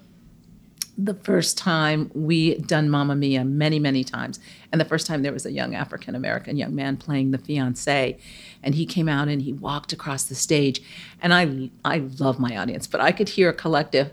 the 0.97 1.15
first 1.15 1.57
time 1.57 2.11
we 2.15 2.57
done 2.57 2.91
Mamma 2.91 3.17
Mia 3.17 3.45
many, 3.45 3.79
many 3.79 4.05
times. 4.05 4.39
And 4.71 4.81
the 4.81 4.85
first 4.85 5.07
time 5.07 5.23
there 5.23 5.33
was 5.33 5.47
a 5.47 5.53
young 5.53 5.75
African 5.75 6.15
American 6.15 6.57
young 6.57 6.75
man 6.75 6.97
playing 6.97 7.33
the 7.33 7.39
fiance, 7.39 8.19
and 8.63 8.75
he 8.75 8.87
came 8.87 9.09
out 9.09 9.29
and 9.29 9.43
he 9.43 9.53
walked 9.53 9.93
across 9.93 10.25
the 10.25 10.35
stage, 10.35 10.81
and 11.21 11.35
I 11.35 11.71
I 11.85 11.99
love 12.19 12.39
my 12.39 12.57
audience, 12.57 12.87
but 12.87 13.01
I 13.01 13.13
could 13.13 13.31
hear 13.31 13.51
a 13.51 13.55
collective, 13.55 14.11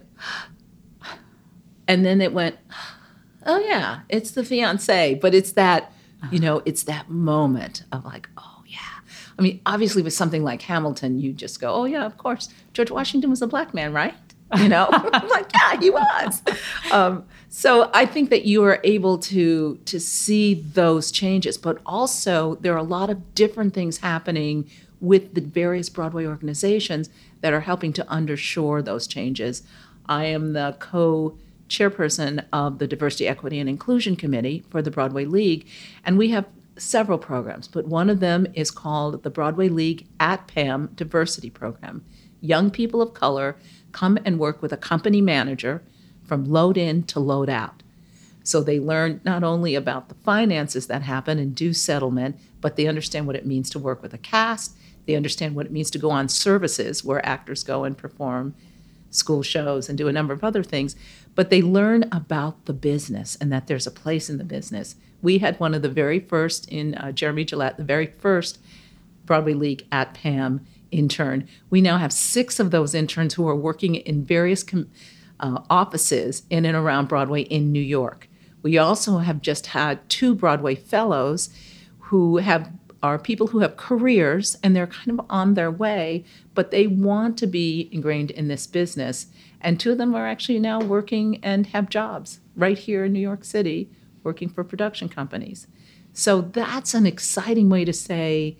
and 1.87 2.05
then 2.05 2.19
it 2.19 2.33
went, 2.33 2.57
oh 3.47 3.59
yeah, 3.59 4.01
it's 4.09 4.31
the 4.31 4.43
fiance, 4.43 5.15
but 5.15 5.33
it's 5.33 5.53
that 5.53 5.91
you 6.31 6.39
know 6.39 6.61
it's 6.65 6.83
that 6.83 7.09
moment 7.09 7.83
of 7.91 8.05
like 8.05 8.29
oh 8.37 8.63
yeah. 8.67 8.79
I 9.39 9.41
mean, 9.41 9.61
obviously, 9.65 10.01
with 10.01 10.13
something 10.13 10.43
like 10.43 10.63
Hamilton, 10.63 11.19
you 11.19 11.31
just 11.31 11.61
go, 11.61 11.71
oh 11.73 11.85
yeah, 11.85 12.05
of 12.05 12.17
course, 12.17 12.49
George 12.73 12.89
Washington 12.89 13.29
was 13.29 13.41
a 13.41 13.47
black 13.47 13.73
man, 13.73 13.93
right? 13.93 14.15
you 14.55 14.69
know 14.69 14.87
i'm 14.91 15.27
like 15.27 15.49
yeah 15.53 15.79
he 15.79 15.89
was 15.89 16.41
um, 16.91 17.25
so 17.49 17.89
i 17.93 18.05
think 18.05 18.29
that 18.29 18.45
you 18.45 18.63
are 18.63 18.79
able 18.83 19.17
to 19.17 19.77
to 19.85 19.99
see 19.99 20.53
those 20.53 21.11
changes 21.11 21.57
but 21.57 21.79
also 21.85 22.55
there 22.55 22.73
are 22.73 22.77
a 22.77 22.83
lot 22.83 23.09
of 23.09 23.35
different 23.35 23.73
things 23.73 23.97
happening 23.97 24.69
with 24.99 25.33
the 25.33 25.41
various 25.41 25.89
broadway 25.89 26.25
organizations 26.25 27.09
that 27.41 27.53
are 27.53 27.61
helping 27.61 27.93
to 27.93 28.07
undershore 28.09 28.81
those 28.81 29.07
changes 29.07 29.63
i 30.07 30.25
am 30.25 30.53
the 30.53 30.75
co 30.79 31.37
chairperson 31.67 32.45
of 32.53 32.79
the 32.79 32.87
diversity 32.87 33.27
equity 33.27 33.59
and 33.59 33.69
inclusion 33.69 34.15
committee 34.15 34.63
for 34.69 34.81
the 34.81 34.91
broadway 34.91 35.25
league 35.25 35.67
and 36.03 36.17
we 36.17 36.29
have 36.29 36.45
several 36.77 37.17
programs 37.17 37.67
but 37.67 37.87
one 37.87 38.09
of 38.09 38.19
them 38.19 38.45
is 38.53 38.69
called 38.69 39.23
the 39.23 39.29
broadway 39.29 39.67
league 39.67 40.05
at 40.19 40.47
pam 40.47 40.89
diversity 40.95 41.49
program 41.49 42.03
young 42.41 42.69
people 42.69 43.01
of 43.01 43.13
color 43.13 43.55
come 43.91 44.17
and 44.25 44.39
work 44.39 44.61
with 44.61 44.71
a 44.71 44.77
company 44.77 45.21
manager 45.21 45.81
from 46.27 46.45
load 46.45 46.77
in 46.77 47.03
to 47.03 47.19
load 47.19 47.49
out. 47.49 47.81
So 48.43 48.61
they 48.61 48.79
learn 48.79 49.21
not 49.23 49.43
only 49.43 49.75
about 49.75 50.09
the 50.09 50.15
finances 50.15 50.87
that 50.87 51.01
happen 51.01 51.39
and 51.39 51.55
do 51.55 51.73
settlement, 51.73 52.37
but 52.61 52.75
they 52.75 52.87
understand 52.87 53.27
what 53.27 53.35
it 53.35 53.45
means 53.45 53.69
to 53.71 53.79
work 53.79 54.01
with 54.01 54.13
a 54.13 54.17
cast. 54.17 54.77
They 55.05 55.15
understand 55.15 55.55
what 55.55 55.65
it 55.65 55.71
means 55.71 55.89
to 55.91 55.99
go 55.99 56.11
on 56.11 56.29
services 56.29 57.03
where 57.03 57.25
actors 57.25 57.63
go 57.63 57.83
and 57.83 57.97
perform 57.97 58.55
school 59.09 59.41
shows 59.41 59.89
and 59.89 59.97
do 59.97 60.07
a 60.07 60.13
number 60.13 60.33
of 60.33 60.43
other 60.43 60.63
things. 60.63 60.95
But 61.37 61.51
they 61.51 61.61
learn 61.61 62.05
about 62.11 62.65
the 62.65 62.73
business 62.73 63.37
and 63.39 63.53
that 63.53 63.67
there's 63.67 63.85
a 63.85 63.91
place 63.91 64.27
in 64.27 64.39
the 64.39 64.43
business. 64.43 64.95
We 65.21 65.37
had 65.37 65.59
one 65.59 65.75
of 65.75 65.83
the 65.83 65.87
very 65.89 66.19
first 66.19 66.67
in 66.67 66.95
uh, 66.95 67.11
Jeremy 67.11 67.45
Gillette, 67.45 67.77
the 67.77 67.83
very 67.83 68.07
first 68.17 68.59
Broadway 69.23 69.53
League 69.53 69.85
at 69.91 70.15
PAM 70.15 70.65
intern. 70.89 71.47
We 71.69 71.79
now 71.79 71.99
have 71.99 72.11
six 72.11 72.59
of 72.59 72.71
those 72.71 72.95
interns 72.95 73.35
who 73.35 73.47
are 73.47 73.55
working 73.55 73.93
in 73.93 74.25
various 74.25 74.63
com- 74.63 74.89
uh, 75.39 75.61
offices 75.69 76.41
in 76.49 76.65
and 76.65 76.75
around 76.75 77.07
Broadway 77.07 77.41
in 77.41 77.71
New 77.71 77.83
York. 77.83 78.27
We 78.63 78.79
also 78.79 79.19
have 79.19 79.43
just 79.43 79.67
had 79.67 80.09
two 80.09 80.33
Broadway 80.33 80.73
fellows 80.73 81.51
who 81.99 82.37
have 82.37 82.71
are 83.03 83.19
people 83.19 83.45
who 83.45 83.59
have 83.59 83.77
careers 83.77 84.57
and 84.63 84.75
they're 84.75 84.87
kind 84.87 85.19
of 85.19 85.23
on 85.29 85.53
their 85.53 85.69
way, 85.69 86.25
but 86.55 86.71
they 86.71 86.87
want 86.87 87.37
to 87.37 87.45
be 87.45 87.89
ingrained 87.91 88.31
in 88.31 88.47
this 88.47 88.65
business. 88.65 89.27
And 89.61 89.79
two 89.79 89.91
of 89.91 89.97
them 89.97 90.15
are 90.15 90.27
actually 90.27 90.59
now 90.59 90.79
working 90.79 91.39
and 91.43 91.67
have 91.67 91.89
jobs 91.89 92.39
right 92.55 92.77
here 92.77 93.05
in 93.05 93.13
New 93.13 93.19
York 93.19 93.43
City, 93.43 93.89
working 94.23 94.49
for 94.49 94.63
production 94.63 95.09
companies. 95.09 95.67
So 96.13 96.41
that's 96.41 96.93
an 96.93 97.05
exciting 97.05 97.69
way 97.69 97.85
to 97.85 97.93
say 97.93 98.57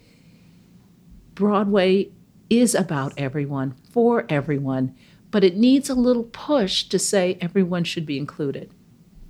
Broadway 1.34 2.10
is 2.50 2.74
about 2.74 3.14
everyone, 3.18 3.76
for 3.90 4.26
everyone, 4.30 4.96
but 5.32 5.44
it 5.44 5.58
needs 5.58 5.90
a 5.90 5.96
little 5.96 6.24
push 6.24 6.84
to 6.86 6.98
say 6.98 7.38
everyone 7.42 7.84
should 7.84 8.06
be 8.06 8.18
included. 8.18 8.72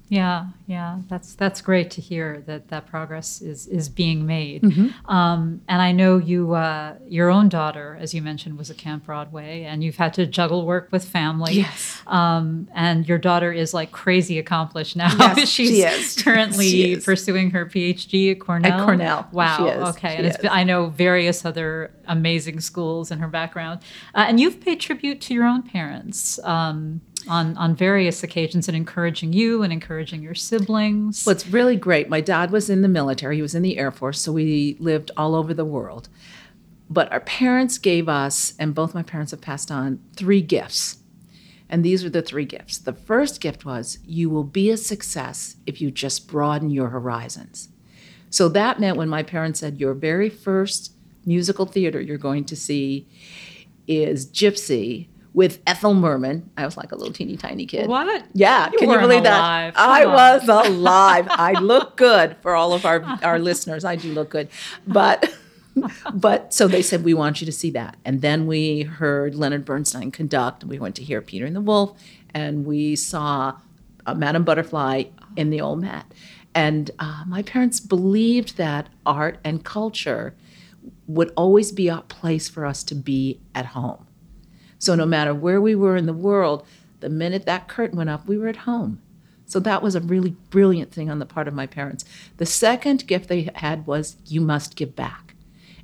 Yeah, 0.09 0.45
yeah, 0.67 0.99
that's 1.09 1.35
that's 1.35 1.59
great 1.59 1.91
to 1.91 2.01
hear 2.01 2.41
that 2.47 2.69
that 2.69 2.87
progress 2.87 3.41
is 3.41 3.67
is 3.67 3.89
being 3.89 4.25
made. 4.25 4.61
Mm-hmm. 4.61 5.11
Um, 5.11 5.61
and 5.67 5.81
I 5.81 5.91
know 5.91 6.17
you, 6.17 6.53
uh, 6.53 6.95
your 7.09 7.29
own 7.29 7.49
daughter, 7.49 7.97
as 7.99 8.13
you 8.13 8.21
mentioned, 8.21 8.57
was 8.57 8.71
at 8.71 8.77
Camp 8.77 9.05
Broadway, 9.05 9.63
and 9.63 9.83
you've 9.83 9.97
had 9.97 10.13
to 10.13 10.25
juggle 10.25 10.65
work 10.65 10.89
with 10.91 11.03
family. 11.03 11.55
Yes. 11.55 12.01
Um, 12.07 12.69
and 12.73 13.07
your 13.07 13.17
daughter 13.17 13.51
is 13.51 13.73
like 13.73 13.91
crazy 13.91 14.39
accomplished 14.39 14.95
now. 14.95 15.13
Yes, 15.17 15.49
She's 15.49 15.69
she 15.75 15.81
is. 15.83 16.21
currently 16.23 16.69
she 16.69 16.93
is. 16.93 17.03
pursuing 17.03 17.51
her 17.51 17.65
PhD 17.65 18.31
at 18.31 18.39
Cornell. 18.39 18.79
At 18.79 18.85
Cornell. 18.85 19.27
Wow. 19.33 19.89
Okay. 19.89 20.11
She 20.11 20.17
and 20.17 20.25
it's 20.27 20.37
I 20.49 20.63
know 20.63 20.87
various 20.87 21.43
other 21.43 21.91
amazing 22.05 22.61
schools 22.61 23.11
in 23.11 23.19
her 23.19 23.27
background, 23.27 23.81
uh, 24.15 24.25
and 24.27 24.39
you've 24.39 24.61
paid 24.61 24.79
tribute 24.79 25.19
to 25.21 25.33
your 25.33 25.45
own 25.45 25.63
parents. 25.63 26.39
Um, 26.45 27.01
on, 27.29 27.57
on 27.57 27.75
various 27.75 28.23
occasions 28.23 28.67
and 28.67 28.77
encouraging 28.77 29.33
you 29.33 29.63
and 29.63 29.73
encouraging 29.73 30.21
your 30.21 30.35
siblings. 30.35 31.25
Well, 31.25 31.35
it's 31.35 31.47
really 31.47 31.75
great. 31.75 32.09
My 32.09 32.21
dad 32.21 32.51
was 32.51 32.69
in 32.69 32.81
the 32.81 32.87
military, 32.87 33.37
he 33.37 33.41
was 33.41 33.55
in 33.55 33.63
the 33.63 33.77
Air 33.77 33.91
Force, 33.91 34.21
so 34.21 34.31
we 34.31 34.77
lived 34.79 35.11
all 35.17 35.35
over 35.35 35.53
the 35.53 35.65
world. 35.65 36.09
But 36.89 37.11
our 37.11 37.19
parents 37.19 37.77
gave 37.77 38.07
us, 38.07 38.53
and 38.57 38.73
both 38.73 38.93
my 38.93 39.03
parents 39.03 39.31
have 39.31 39.41
passed 39.41 39.71
on, 39.71 39.99
three 40.15 40.41
gifts. 40.41 40.97
And 41.69 41.83
these 41.83 42.05
are 42.05 42.09
the 42.09 42.21
three 42.21 42.45
gifts. 42.45 42.77
The 42.77 42.93
first 42.93 43.41
gift 43.41 43.65
was 43.65 43.99
you 44.05 44.29
will 44.29 44.45
be 44.45 44.69
a 44.69 44.77
success 44.77 45.57
if 45.65 45.81
you 45.81 45.91
just 45.91 46.27
broaden 46.27 46.69
your 46.69 46.89
horizons. 46.89 47.69
So 48.29 48.47
that 48.49 48.79
meant 48.79 48.97
when 48.97 49.09
my 49.09 49.23
parents 49.23 49.59
said, 49.59 49.79
Your 49.79 49.93
very 49.93 50.29
first 50.29 50.93
musical 51.25 51.65
theater 51.65 51.99
you're 51.99 52.17
going 52.17 52.45
to 52.45 52.55
see 52.55 53.07
is 53.85 54.25
Gypsy 54.25 55.07
with 55.37 55.61
Ethel 55.67 55.93
Merman. 55.93 56.49
I 56.57 56.65
was 56.65 56.77
like 56.77 56.91
a 56.91 56.95
little 56.95 57.13
teeny 57.13 57.37
tiny 57.37 57.67
kid. 57.67 57.87
What? 57.87 58.25
Yeah, 58.33 58.71
you 58.71 58.79
can 58.79 58.89
you 58.89 58.97
believe 58.97 59.19
alive. 59.19 59.75
that? 59.75 59.75
Come 59.75 59.91
I 59.91 60.03
on. 60.03 60.13
was 60.13 60.47
alive. 60.67 61.27
I 61.29 61.51
look 61.59 61.95
good 61.95 62.35
for 62.41 62.55
all 62.55 62.73
of 62.73 62.85
our 62.87 63.03
our 63.21 63.37
listeners. 63.37 63.85
I 63.85 63.95
do 63.95 64.11
look 64.13 64.31
good, 64.31 64.49
but. 64.87 65.31
but 66.11 66.55
so 66.55 66.67
they 66.67 66.81
said 66.81 67.03
we 67.03 67.13
want 67.13 67.39
you 67.39 67.45
to 67.45 67.51
see 67.51 67.69
that 67.69 67.97
and 68.03 68.23
then 68.23 68.47
we 68.47 68.81
heard 68.81 69.35
leonard 69.35 69.63
bernstein 69.63 70.09
conduct 70.09 70.63
and 70.63 70.71
we 70.71 70.79
went 70.79 70.95
to 70.95 71.03
hear 71.03 71.21
peter 71.21 71.45
and 71.45 71.55
the 71.55 71.61
wolf 71.61 71.95
and 72.33 72.65
we 72.65 72.95
saw 72.95 73.53
uh, 74.07 74.13
madame 74.15 74.43
butterfly 74.43 75.03
in 75.35 75.51
the 75.51 75.61
old 75.61 75.79
met 75.79 76.11
and 76.55 76.89
uh, 76.97 77.23
my 77.27 77.43
parents 77.43 77.79
believed 77.79 78.57
that 78.57 78.89
art 79.05 79.37
and 79.43 79.63
culture 79.63 80.33
would 81.05 81.31
always 81.37 81.71
be 81.71 81.87
a 81.89 81.97
place 82.07 82.49
for 82.49 82.65
us 82.65 82.81
to 82.83 82.95
be 82.95 83.39
at 83.53 83.67
home 83.67 84.06
so 84.79 84.95
no 84.95 85.05
matter 85.05 85.33
where 85.33 85.61
we 85.61 85.75
were 85.75 85.95
in 85.95 86.05
the 86.05 86.13
world, 86.13 86.65
the 86.99 87.09
minute 87.09 87.45
that 87.45 87.67
curtain 87.67 87.97
went 87.97 88.09
up, 88.09 88.27
we 88.27 88.37
were 88.37 88.47
at 88.47 88.57
home. 88.57 89.01
So 89.45 89.59
that 89.61 89.81
was 89.81 89.95
a 89.95 90.01
really 90.01 90.31
brilliant 90.49 90.91
thing 90.91 91.09
on 91.09 91.19
the 91.19 91.25
part 91.25 91.47
of 91.47 91.53
my 91.53 91.67
parents. 91.67 92.03
The 92.35 92.45
second 92.45 93.07
gift 93.07 93.29
they 93.29 93.49
had 93.55 93.87
was 93.87 94.17
you 94.25 94.41
must 94.41 94.75
give 94.75 94.95
back, 94.95 95.35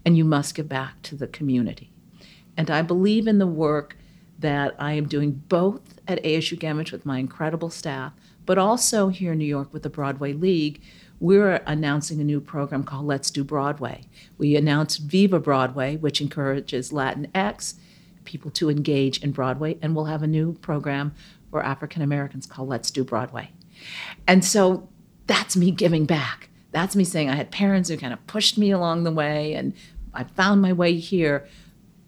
and 0.05 0.17
you 0.17 0.25
must 0.25 0.55
give 0.55 0.67
back 0.67 1.01
to 1.03 1.15
the 1.15 1.27
community. 1.27 1.91
And 2.57 2.69
I 2.69 2.81
believe 2.81 3.25
in 3.25 3.39
the 3.39 3.47
work 3.47 3.97
that 4.38 4.75
I 4.77 4.93
am 4.93 5.07
doing 5.07 5.43
both 5.47 6.00
at 6.07 6.21
ASU 6.23 6.59
Gammage 6.59 6.91
with 6.91 7.05
my 7.05 7.19
incredible 7.19 7.69
staff, 7.69 8.12
but 8.45 8.57
also 8.57 9.07
here 9.07 9.31
in 9.31 9.38
New 9.38 9.45
York 9.45 9.71
with 9.71 9.83
the 9.83 9.89
Broadway 9.89 10.33
League, 10.33 10.81
we're 11.21 11.62
announcing 11.65 12.19
a 12.19 12.25
new 12.25 12.41
program 12.41 12.83
called 12.83 13.05
Let's 13.05 13.31
Do 13.31 13.45
Broadway. 13.45 14.03
We 14.38 14.57
announced 14.57 15.03
Viva 15.03 15.39
Broadway, 15.39 15.95
which 15.95 16.19
encourages 16.19 16.91
Latinx 16.91 17.75
people 18.23 18.51
to 18.51 18.69
engage 18.69 19.21
in 19.23 19.31
Broadway, 19.31 19.77
and 19.81 19.95
we'll 19.95 20.05
have 20.05 20.23
a 20.23 20.27
new 20.27 20.53
program 20.53 21.13
for 21.49 21.63
African 21.63 22.01
Americans 22.01 22.45
called 22.45 22.69
Let's 22.69 22.91
Do 22.91 23.03
Broadway. 23.03 23.51
And 24.27 24.43
so 24.43 24.89
that's 25.27 25.55
me 25.55 25.71
giving 25.71 26.05
back. 26.05 26.49
That's 26.71 26.95
me 26.95 27.03
saying 27.03 27.29
I 27.29 27.35
had 27.35 27.51
parents 27.51 27.89
who 27.89 27.97
kind 27.97 28.13
of 28.13 28.25
pushed 28.27 28.57
me 28.57 28.71
along 28.71 29.03
the 29.03 29.11
way 29.11 29.53
and 29.53 29.73
I 30.13 30.23
found 30.23 30.61
my 30.61 30.73
way 30.73 30.95
here. 30.95 31.47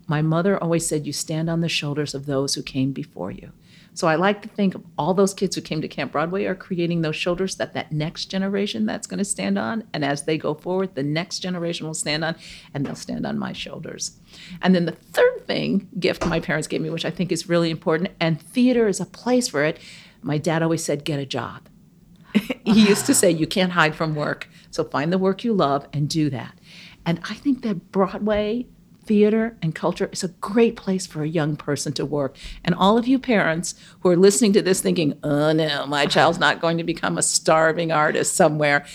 My 0.07 0.21
mother 0.21 0.61
always 0.61 0.87
said, 0.87 1.05
You 1.05 1.13
stand 1.13 1.49
on 1.49 1.61
the 1.61 1.69
shoulders 1.69 2.13
of 2.13 2.25
those 2.25 2.55
who 2.55 2.63
came 2.63 2.91
before 2.91 3.31
you. 3.31 3.51
So 3.95 4.09
I 4.09 4.15
like 4.15 4.41
to 4.41 4.49
think 4.49 4.75
of 4.75 4.83
all 4.97 5.13
those 5.13 5.33
kids 5.33 5.55
who 5.55 5.61
came 5.61 5.81
to 5.81 5.87
Camp 5.87 6.11
Broadway 6.11 6.43
are 6.45 6.53
creating 6.53 7.01
those 7.01 7.15
shoulders 7.15 7.55
that 7.55 7.73
that 7.73 7.93
next 7.93 8.25
generation 8.25 8.85
that's 8.85 9.07
going 9.07 9.19
to 9.19 9.25
stand 9.25 9.57
on. 9.57 9.85
And 9.93 10.03
as 10.03 10.23
they 10.23 10.37
go 10.37 10.53
forward, 10.53 10.95
the 10.95 11.03
next 11.03 11.39
generation 11.39 11.87
will 11.87 11.93
stand 11.93 12.25
on, 12.25 12.35
and 12.73 12.85
they'll 12.85 12.95
stand 12.95 13.25
on 13.25 13.39
my 13.39 13.53
shoulders. 13.53 14.19
And 14.61 14.75
then 14.75 14.85
the 14.85 14.91
third 14.91 15.47
thing, 15.47 15.87
gift 15.97 16.25
my 16.25 16.41
parents 16.41 16.67
gave 16.67 16.81
me, 16.81 16.89
which 16.89 17.05
I 17.05 17.09
think 17.09 17.31
is 17.31 17.47
really 17.47 17.71
important, 17.71 18.11
and 18.19 18.41
theater 18.41 18.89
is 18.89 18.99
a 18.99 19.05
place 19.05 19.47
for 19.47 19.63
it. 19.63 19.79
My 20.21 20.37
dad 20.37 20.61
always 20.61 20.83
said, 20.83 21.05
get 21.05 21.19
a 21.19 21.25
job. 21.25 21.69
he 22.65 22.87
used 22.87 23.05
to 23.05 23.13
say, 23.13 23.31
you 23.31 23.47
can't 23.47 23.71
hide 23.71 23.95
from 23.95 24.13
work. 24.13 24.49
So 24.71 24.83
find 24.83 25.13
the 25.13 25.17
work 25.17 25.45
you 25.45 25.53
love 25.53 25.87
and 25.93 26.09
do 26.09 26.29
that. 26.31 26.59
And 27.05 27.21
I 27.29 27.35
think 27.35 27.61
that 27.61 27.93
Broadway 27.93 28.67
theater 29.05 29.57
and 29.61 29.75
culture 29.75 30.09
is 30.11 30.23
a 30.23 30.29
great 30.29 30.75
place 30.75 31.05
for 31.05 31.23
a 31.23 31.27
young 31.27 31.55
person 31.55 31.93
to 31.93 32.05
work. 32.05 32.35
And 32.63 32.75
all 32.75 32.97
of 32.97 33.07
you 33.07 33.19
parents 33.19 33.75
who 34.01 34.09
are 34.09 34.15
listening 34.15 34.53
to 34.53 34.61
this 34.61 34.81
thinking, 34.81 35.17
oh 35.23 35.51
no, 35.51 35.85
my 35.85 36.05
child's 36.05 36.39
not 36.39 36.61
going 36.61 36.77
to 36.77 36.83
become 36.83 37.17
a 37.17 37.23
starving 37.23 37.91
artist 37.91 38.35
somewhere, 38.35 38.85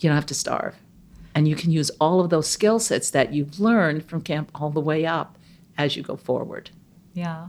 you 0.00 0.08
don't 0.08 0.16
have 0.16 0.26
to 0.26 0.34
starve. 0.34 0.76
And 1.34 1.46
you 1.46 1.56
can 1.56 1.70
use 1.70 1.90
all 2.00 2.20
of 2.20 2.30
those 2.30 2.48
skill 2.48 2.78
sets 2.78 3.10
that 3.10 3.32
you've 3.32 3.60
learned 3.60 4.04
from 4.06 4.22
camp 4.22 4.50
all 4.54 4.70
the 4.70 4.80
way 4.80 5.06
up 5.06 5.38
as 5.76 5.96
you 5.96 6.02
go 6.02 6.16
forward. 6.16 6.70
Yeah. 7.14 7.48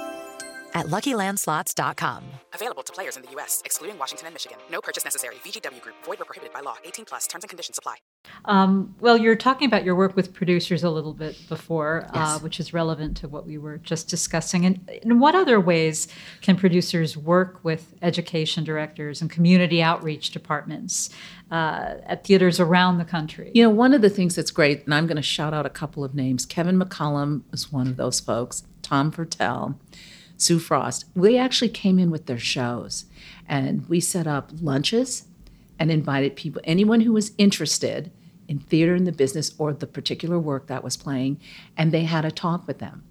at 0.73 0.87
luckylandslots.com. 0.87 2.23
Available 2.53 2.83
to 2.83 2.93
players 2.93 3.17
in 3.17 3.23
the 3.23 3.31
U.S., 3.31 3.61
excluding 3.65 3.97
Washington 3.97 4.27
and 4.27 4.33
Michigan. 4.33 4.57
No 4.71 4.81
purchase 4.81 5.03
necessary. 5.03 5.35
VGW 5.43 5.81
Group. 5.81 5.95
Void 6.03 6.19
were 6.19 6.25
prohibited 6.25 6.53
by 6.53 6.61
law. 6.61 6.75
18 6.83 7.05
plus. 7.05 7.27
Terms 7.27 7.43
and 7.43 7.49
conditions 7.49 7.77
apply. 7.77 7.97
Um, 8.45 8.95
well, 8.99 9.17
you're 9.17 9.35
talking 9.35 9.67
about 9.67 9.83
your 9.83 9.95
work 9.95 10.15
with 10.15 10.33
producers 10.33 10.83
a 10.83 10.89
little 10.89 11.13
bit 11.13 11.37
before, 11.49 12.07
uh, 12.13 12.39
which 12.39 12.59
is 12.59 12.73
relevant 12.73 13.17
to 13.17 13.27
what 13.27 13.45
we 13.45 13.57
were 13.57 13.77
just 13.77 14.09
discussing. 14.09 14.65
And 14.65 14.89
in 15.03 15.19
what 15.19 15.35
other 15.35 15.59
ways 15.59 16.07
can 16.41 16.55
producers 16.55 17.17
work 17.17 17.59
with 17.63 17.93
education 18.01 18.63
directors 18.63 19.21
and 19.21 19.29
community 19.29 19.81
outreach 19.81 20.31
departments 20.31 21.09
uh, 21.51 21.95
at 22.05 22.23
theaters 22.23 22.59
around 22.59 22.97
the 22.97 23.05
country? 23.05 23.51
You 23.53 23.63
know, 23.63 23.69
one 23.69 23.93
of 23.93 24.01
the 24.01 24.09
things 24.09 24.35
that's 24.35 24.51
great, 24.51 24.85
and 24.85 24.93
I'm 24.93 25.07
going 25.07 25.17
to 25.17 25.21
shout 25.21 25.53
out 25.53 25.65
a 25.65 25.69
couple 25.69 26.03
of 26.03 26.13
names. 26.15 26.45
Kevin 26.45 26.79
McCollum 26.79 27.43
is 27.51 27.71
one 27.71 27.87
of 27.87 27.97
those 27.97 28.19
folks. 28.19 28.63
Tom 28.81 29.11
Viertel, 29.11 29.75
Sue 30.41 30.57
Frost. 30.57 31.05
We 31.15 31.37
actually 31.37 31.69
came 31.69 31.99
in 31.99 32.09
with 32.09 32.25
their 32.25 32.39
shows, 32.39 33.05
and 33.47 33.87
we 33.87 33.99
set 33.99 34.25
up 34.25 34.49
lunches 34.59 35.25
and 35.77 35.91
invited 35.91 36.35
people, 36.35 36.61
anyone 36.63 37.01
who 37.01 37.13
was 37.13 37.33
interested 37.37 38.11
in 38.47 38.59
theater 38.59 38.95
and 38.95 39.05
the 39.05 39.11
business 39.11 39.53
or 39.57 39.71
the 39.71 39.85
particular 39.85 40.39
work 40.39 40.67
that 40.67 40.83
was 40.83 40.97
playing, 40.97 41.39
and 41.77 41.91
they 41.91 42.03
had 42.03 42.25
a 42.25 42.31
talk 42.31 42.65
with 42.65 42.79
them. 42.79 43.03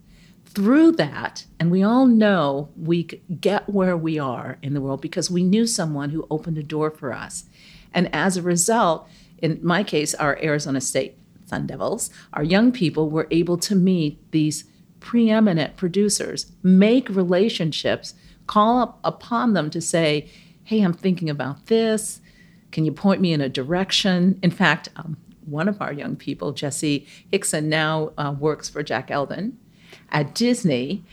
Through 0.44 0.92
that, 0.92 1.46
and 1.60 1.70
we 1.70 1.84
all 1.84 2.06
know 2.06 2.70
we 2.76 3.04
get 3.04 3.68
where 3.68 3.96
we 3.96 4.18
are 4.18 4.58
in 4.60 4.74
the 4.74 4.80
world 4.80 5.00
because 5.00 5.30
we 5.30 5.44
knew 5.44 5.66
someone 5.66 6.10
who 6.10 6.26
opened 6.30 6.58
a 6.58 6.64
door 6.64 6.90
for 6.90 7.12
us. 7.12 7.44
And 7.94 8.12
as 8.12 8.36
a 8.36 8.42
result, 8.42 9.08
in 9.38 9.60
my 9.62 9.84
case, 9.84 10.14
our 10.14 10.36
Arizona 10.42 10.80
State 10.80 11.16
Sun 11.46 11.68
Devils, 11.68 12.10
our 12.32 12.42
young 12.42 12.72
people 12.72 13.08
were 13.08 13.28
able 13.30 13.56
to 13.58 13.76
meet 13.76 14.18
these 14.32 14.64
preeminent 15.00 15.76
producers, 15.76 16.52
make 16.62 17.08
relationships, 17.08 18.14
call 18.46 18.80
up 18.80 19.00
upon 19.04 19.54
them 19.54 19.70
to 19.70 19.80
say, 19.80 20.28
hey, 20.64 20.82
I'm 20.82 20.92
thinking 20.92 21.28
about 21.28 21.66
this. 21.66 22.20
Can 22.70 22.84
you 22.84 22.92
point 22.92 23.20
me 23.20 23.32
in 23.32 23.40
a 23.40 23.48
direction? 23.48 24.38
In 24.42 24.50
fact, 24.50 24.88
um, 24.96 25.16
one 25.44 25.68
of 25.68 25.80
our 25.80 25.92
young 25.92 26.16
people, 26.16 26.52
Jesse 26.52 27.06
Hickson, 27.30 27.68
now 27.68 28.12
uh, 28.16 28.34
works 28.38 28.68
for 28.68 28.82
Jack 28.82 29.10
Eldon 29.10 29.58
at 30.10 30.34
Disney. 30.34 31.04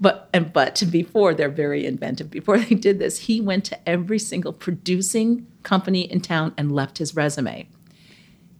But 0.00 0.28
and 0.32 0.52
but 0.52 0.82
before 0.90 1.34
they're 1.34 1.48
very 1.48 1.86
inventive. 1.86 2.30
Before 2.30 2.58
they 2.58 2.74
did 2.74 2.98
this, 2.98 3.20
he 3.20 3.40
went 3.40 3.64
to 3.66 3.88
every 3.88 4.18
single 4.18 4.52
producing 4.52 5.46
company 5.62 6.02
in 6.02 6.20
town 6.20 6.52
and 6.56 6.70
left 6.70 6.98
his 6.98 7.16
resume. 7.16 7.68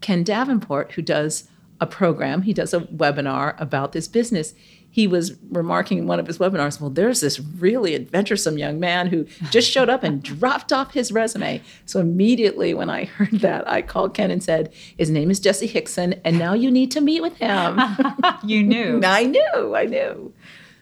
Ken 0.01 0.25
Davenport, 0.25 0.93
who 0.93 1.03
does 1.03 1.48
a 1.81 1.87
program, 1.87 2.43
he 2.43 2.53
does 2.53 2.75
a 2.75 2.81
webinar 2.81 3.61
about 3.61 3.93
this 3.93 4.09
business. 4.09 4.55
He 4.91 5.07
was 5.07 5.37
remarking 5.51 5.99
in 5.99 6.07
one 6.07 6.19
of 6.19 6.27
his 6.27 6.39
webinars, 6.39 6.81
well, 6.81 6.91
there's 6.91 7.21
this 7.21 7.39
really 7.39 7.95
adventuresome 7.95 8.59
young 8.59 8.81
man 8.81 9.09
who 9.09 9.27
just 9.51 9.71
showed 9.73 9.89
up 9.89 10.03
and 10.03 10.23
dropped 10.23 10.73
off 10.73 10.95
his 10.95 11.13
resume. 11.13 11.63
So 11.87 12.01
immediately 12.01 12.75
when 12.75 12.91
I 12.91 13.05
heard 13.05 13.41
that, 13.41 13.69
I 13.69 13.83
called 13.83 14.15
Ken 14.15 14.31
and 14.31 14.43
said, 14.43 14.73
his 14.97 15.11
name 15.11 15.31
is 15.31 15.41
Jesse 15.41 15.67
Hickson, 15.67 16.15
and 16.25 16.39
now 16.39 16.55
you 16.55 16.71
need 16.71 16.91
to 16.93 17.01
meet 17.01 17.23
with 17.23 17.37
him. 17.37 17.79
you 18.45 18.63
knew. 18.63 19.01
I 19.05 19.25
knew, 19.25 19.75
I 19.77 19.85
knew. 19.85 20.33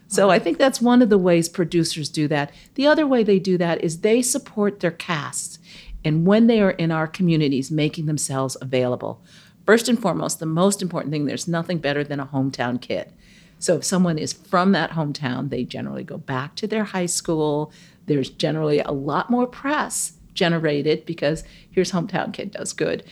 So 0.08 0.30
I 0.30 0.38
think 0.38 0.56
that's 0.56 0.80
one 0.80 1.02
of 1.02 1.10
the 1.10 1.18
ways 1.18 1.48
producers 1.48 2.08
do 2.08 2.28
that. 2.28 2.52
The 2.74 2.86
other 2.86 3.06
way 3.06 3.24
they 3.24 3.40
do 3.40 3.58
that 3.58 3.82
is 3.82 4.00
they 4.00 4.22
support 4.22 4.78
their 4.80 4.92
casts 4.92 5.58
and 6.06 6.24
when 6.24 6.46
they 6.46 6.60
are 6.60 6.70
in 6.70 6.92
our 6.92 7.08
communities 7.08 7.72
making 7.72 8.06
themselves 8.06 8.56
available. 8.60 9.20
First 9.66 9.88
and 9.88 10.00
foremost, 10.00 10.38
the 10.38 10.46
most 10.46 10.80
important 10.80 11.12
thing 11.12 11.24
there's 11.24 11.48
nothing 11.48 11.78
better 11.78 12.04
than 12.04 12.20
a 12.20 12.26
hometown 12.26 12.80
kid. 12.80 13.12
So 13.58 13.76
if 13.76 13.84
someone 13.84 14.16
is 14.16 14.32
from 14.32 14.72
that 14.72 14.92
hometown, 14.92 15.50
they 15.50 15.64
generally 15.64 16.04
go 16.04 16.18
back 16.18 16.54
to 16.56 16.66
their 16.66 16.84
high 16.84 17.06
school. 17.06 17.72
There's 18.06 18.30
generally 18.30 18.78
a 18.78 18.92
lot 18.92 19.28
more 19.28 19.46
press 19.46 20.12
generated 20.34 21.04
because 21.04 21.42
here's 21.70 21.90
hometown 21.90 22.32
kid 22.32 22.52
does 22.52 22.72
good. 22.72 23.02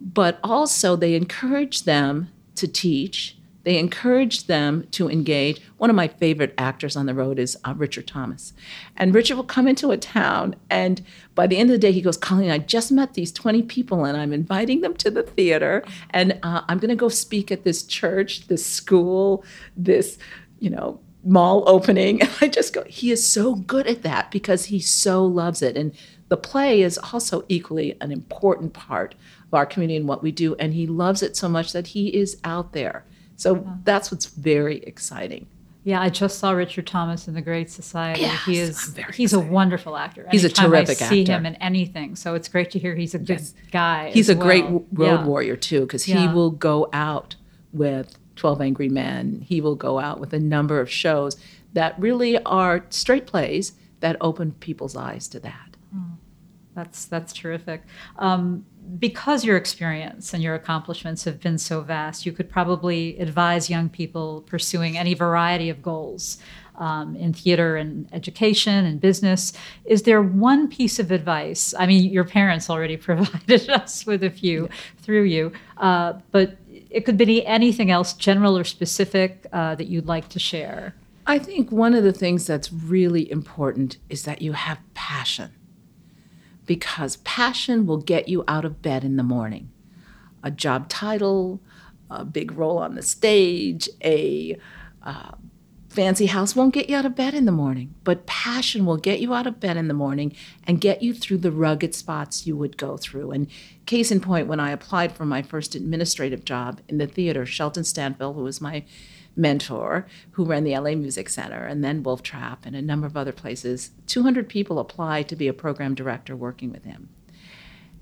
But 0.00 0.40
also 0.42 0.96
they 0.96 1.14
encourage 1.14 1.84
them 1.84 2.30
to 2.56 2.66
teach. 2.66 3.36
They 3.64 3.78
encourage 3.78 4.46
them 4.46 4.86
to 4.92 5.08
engage. 5.08 5.60
One 5.78 5.90
of 5.90 5.96
my 5.96 6.08
favorite 6.08 6.54
actors 6.58 6.96
on 6.96 7.06
the 7.06 7.14
road 7.14 7.38
is 7.38 7.56
uh, 7.64 7.74
Richard 7.76 8.06
Thomas. 8.06 8.52
And 8.96 9.14
Richard 9.14 9.36
will 9.36 9.44
come 9.44 9.68
into 9.68 9.90
a 9.90 9.96
town, 9.96 10.56
and 10.68 11.02
by 11.34 11.46
the 11.46 11.56
end 11.56 11.70
of 11.70 11.74
the 11.74 11.78
day, 11.78 11.92
he 11.92 12.02
goes, 12.02 12.16
Colleen, 12.16 12.50
I 12.50 12.58
just 12.58 12.92
met 12.92 13.14
these 13.14 13.32
20 13.32 13.62
people, 13.62 14.04
and 14.04 14.16
I'm 14.16 14.32
inviting 14.32 14.80
them 14.80 14.94
to 14.94 15.10
the 15.10 15.22
theater, 15.22 15.84
and 16.10 16.38
uh, 16.42 16.62
I'm 16.68 16.78
going 16.78 16.90
to 16.90 16.96
go 16.96 17.08
speak 17.08 17.52
at 17.52 17.64
this 17.64 17.84
church, 17.84 18.48
this 18.48 18.64
school, 18.64 19.44
this, 19.76 20.18
you 20.58 20.70
know, 20.70 21.00
mall 21.24 21.64
opening. 21.66 22.20
And 22.22 22.30
I 22.40 22.48
just 22.48 22.72
go, 22.72 22.84
he 22.84 23.10
is 23.10 23.26
so 23.26 23.54
good 23.54 23.86
at 23.86 24.02
that 24.02 24.30
because 24.30 24.66
he 24.66 24.80
so 24.80 25.24
loves 25.24 25.62
it. 25.62 25.76
And 25.76 25.94
the 26.28 26.36
play 26.36 26.82
is 26.82 26.98
also 26.98 27.44
equally 27.48 27.96
an 28.00 28.10
important 28.10 28.72
part 28.72 29.14
of 29.46 29.54
our 29.54 29.66
community 29.66 29.96
and 29.96 30.08
what 30.08 30.22
we 30.22 30.32
do. 30.32 30.54
And 30.56 30.74
he 30.74 30.86
loves 30.86 31.22
it 31.22 31.36
so 31.36 31.48
much 31.48 31.72
that 31.72 31.88
he 31.88 32.08
is 32.08 32.38
out 32.44 32.72
there. 32.72 33.04
So 33.36 33.66
that's 33.84 34.10
what's 34.12 34.26
very 34.26 34.78
exciting. 34.84 35.46
Yeah, 35.84 36.00
I 36.00 36.10
just 36.10 36.38
saw 36.38 36.52
Richard 36.52 36.86
Thomas 36.86 37.26
in 37.26 37.34
The 37.34 37.40
Great 37.42 37.68
Society. 37.68 38.20
Yes, 38.20 38.44
he 38.44 38.58
is 38.60 38.96
he's 39.14 39.32
a 39.32 39.40
wonderful 39.40 39.96
actor. 39.96 40.28
He's 40.30 40.44
a 40.44 40.46
Anytime 40.46 40.70
terrific 40.70 41.02
I 41.02 41.08
see 41.08 41.22
actor. 41.22 41.32
him 41.32 41.46
in 41.46 41.54
anything. 41.56 42.14
So 42.14 42.34
it's 42.36 42.46
great 42.48 42.70
to 42.72 42.78
hear 42.78 42.94
he's 42.94 43.14
a 43.14 43.18
good 43.18 43.42
guy. 43.72 44.10
He's 44.12 44.28
a 44.28 44.34
great 44.36 44.64
road 44.64 44.86
Yeah. 44.96 45.24
warrior 45.24 45.56
too, 45.56 45.80
because 45.80 46.04
he 46.04 46.28
will 46.28 46.50
go 46.52 46.88
out 46.92 47.34
with 47.72 48.16
12 48.36 48.60
Angry 48.60 48.88
Men. 48.88 49.44
He 49.44 49.60
will 49.60 49.74
go 49.74 49.98
out 49.98 50.20
with 50.20 50.32
a 50.32 50.38
number 50.38 50.78
of 50.78 50.88
shows 50.88 51.36
that 51.72 51.98
really 51.98 52.38
are 52.44 52.84
straight 52.90 53.26
plays 53.26 53.72
that 54.00 54.16
open 54.20 54.52
people's 54.52 54.94
eyes 54.96 55.26
to 55.28 55.40
that. 55.40 55.76
That's 56.74 57.04
that's 57.06 57.32
terrific. 57.32 57.82
Um, 58.18 58.64
because 58.98 59.44
your 59.44 59.56
experience 59.56 60.34
and 60.34 60.42
your 60.42 60.54
accomplishments 60.54 61.24
have 61.24 61.40
been 61.40 61.58
so 61.58 61.80
vast, 61.80 62.26
you 62.26 62.32
could 62.32 62.50
probably 62.50 63.18
advise 63.18 63.70
young 63.70 63.88
people 63.88 64.42
pursuing 64.46 64.98
any 64.98 65.14
variety 65.14 65.68
of 65.70 65.82
goals 65.82 66.38
um, 66.76 67.16
in 67.16 67.32
theater 67.32 67.76
and 67.76 68.08
education 68.12 68.84
and 68.84 69.00
business. 69.00 69.52
Is 69.84 70.02
there 70.02 70.22
one 70.22 70.68
piece 70.68 70.98
of 70.98 71.10
advice? 71.10 71.74
I 71.78 71.86
mean, 71.86 72.10
your 72.12 72.24
parents 72.24 72.68
already 72.68 72.96
provided 73.08 73.68
us 73.70 74.06
with 74.06 74.24
a 74.24 74.30
few 74.30 74.68
through 74.98 75.24
you, 75.24 75.52
uh, 75.78 76.14
but 76.30 76.56
it 76.90 77.04
could 77.04 77.16
be 77.16 77.44
anything 77.46 77.90
else, 77.90 78.12
general 78.12 78.56
or 78.56 78.64
specific, 78.64 79.46
uh, 79.52 79.74
that 79.76 79.86
you'd 79.86 80.06
like 80.06 80.28
to 80.30 80.38
share. 80.38 80.94
I 81.26 81.38
think 81.38 81.70
one 81.70 81.94
of 81.94 82.02
the 82.02 82.12
things 82.12 82.46
that's 82.46 82.72
really 82.72 83.30
important 83.30 83.96
is 84.08 84.24
that 84.24 84.42
you 84.42 84.52
have 84.52 84.78
passion 84.94 85.52
because 86.72 87.16
passion 87.16 87.84
will 87.84 87.98
get 87.98 88.30
you 88.30 88.42
out 88.48 88.64
of 88.64 88.80
bed 88.80 89.04
in 89.04 89.16
the 89.18 89.22
morning. 89.22 89.70
A 90.42 90.50
job 90.50 90.88
title, 90.88 91.60
a 92.08 92.24
big 92.24 92.50
role 92.52 92.78
on 92.78 92.94
the 92.94 93.02
stage, 93.02 93.90
a 94.02 94.56
uh, 95.02 95.32
fancy 95.90 96.24
house 96.24 96.56
won't 96.56 96.72
get 96.72 96.88
you 96.88 96.96
out 96.96 97.04
of 97.04 97.14
bed 97.14 97.34
in 97.34 97.44
the 97.44 97.52
morning, 97.52 97.94
but 98.04 98.24
passion 98.24 98.86
will 98.86 98.96
get 98.96 99.20
you 99.20 99.34
out 99.34 99.46
of 99.46 99.60
bed 99.60 99.76
in 99.76 99.88
the 99.88 99.92
morning 99.92 100.34
and 100.66 100.80
get 100.80 101.02
you 101.02 101.12
through 101.12 101.36
the 101.36 101.52
rugged 101.52 101.94
spots 101.94 102.46
you 102.46 102.56
would 102.56 102.78
go 102.78 102.96
through. 102.96 103.32
And 103.32 103.48
case 103.84 104.10
in 104.10 104.18
point, 104.18 104.46
when 104.46 104.58
I 104.58 104.70
applied 104.70 105.12
for 105.12 105.26
my 105.26 105.42
first 105.42 105.74
administrative 105.74 106.42
job 106.42 106.80
in 106.88 106.96
the 106.96 107.06
theater, 107.06 107.44
Shelton 107.44 107.82
Stanfill, 107.82 108.34
who 108.34 108.44
was 108.44 108.62
my 108.62 108.86
mentor 109.34 110.06
who 110.32 110.44
ran 110.44 110.64
the 110.64 110.76
LA 110.76 110.94
Music 110.94 111.28
Center 111.28 111.64
and 111.64 111.82
then 111.82 112.02
Wolf 112.02 112.22
Trap 112.22 112.66
and 112.66 112.76
a 112.76 112.82
number 112.82 113.06
of 113.06 113.16
other 113.16 113.32
places. 113.32 113.90
200 114.06 114.48
people 114.48 114.78
applied 114.78 115.28
to 115.28 115.36
be 115.36 115.48
a 115.48 115.52
program 115.52 115.94
director 115.94 116.36
working 116.36 116.70
with 116.70 116.84
him. 116.84 117.08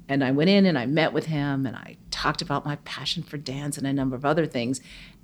And 0.08 0.24
I 0.24 0.32
went 0.32 0.50
in 0.50 0.66
and 0.66 0.76
I 0.76 0.86
met 0.86 1.12
with 1.12 1.26
him 1.26 1.66
and 1.66 1.76
I 1.76 1.96
talked 2.10 2.42
about 2.42 2.64
my 2.64 2.76
passion 2.84 3.22
for 3.22 3.38
dance 3.38 3.78
and 3.78 3.86
a 3.86 3.92
number 3.92 4.16
of 4.16 4.24
other 4.24 4.44
things. 4.44 4.80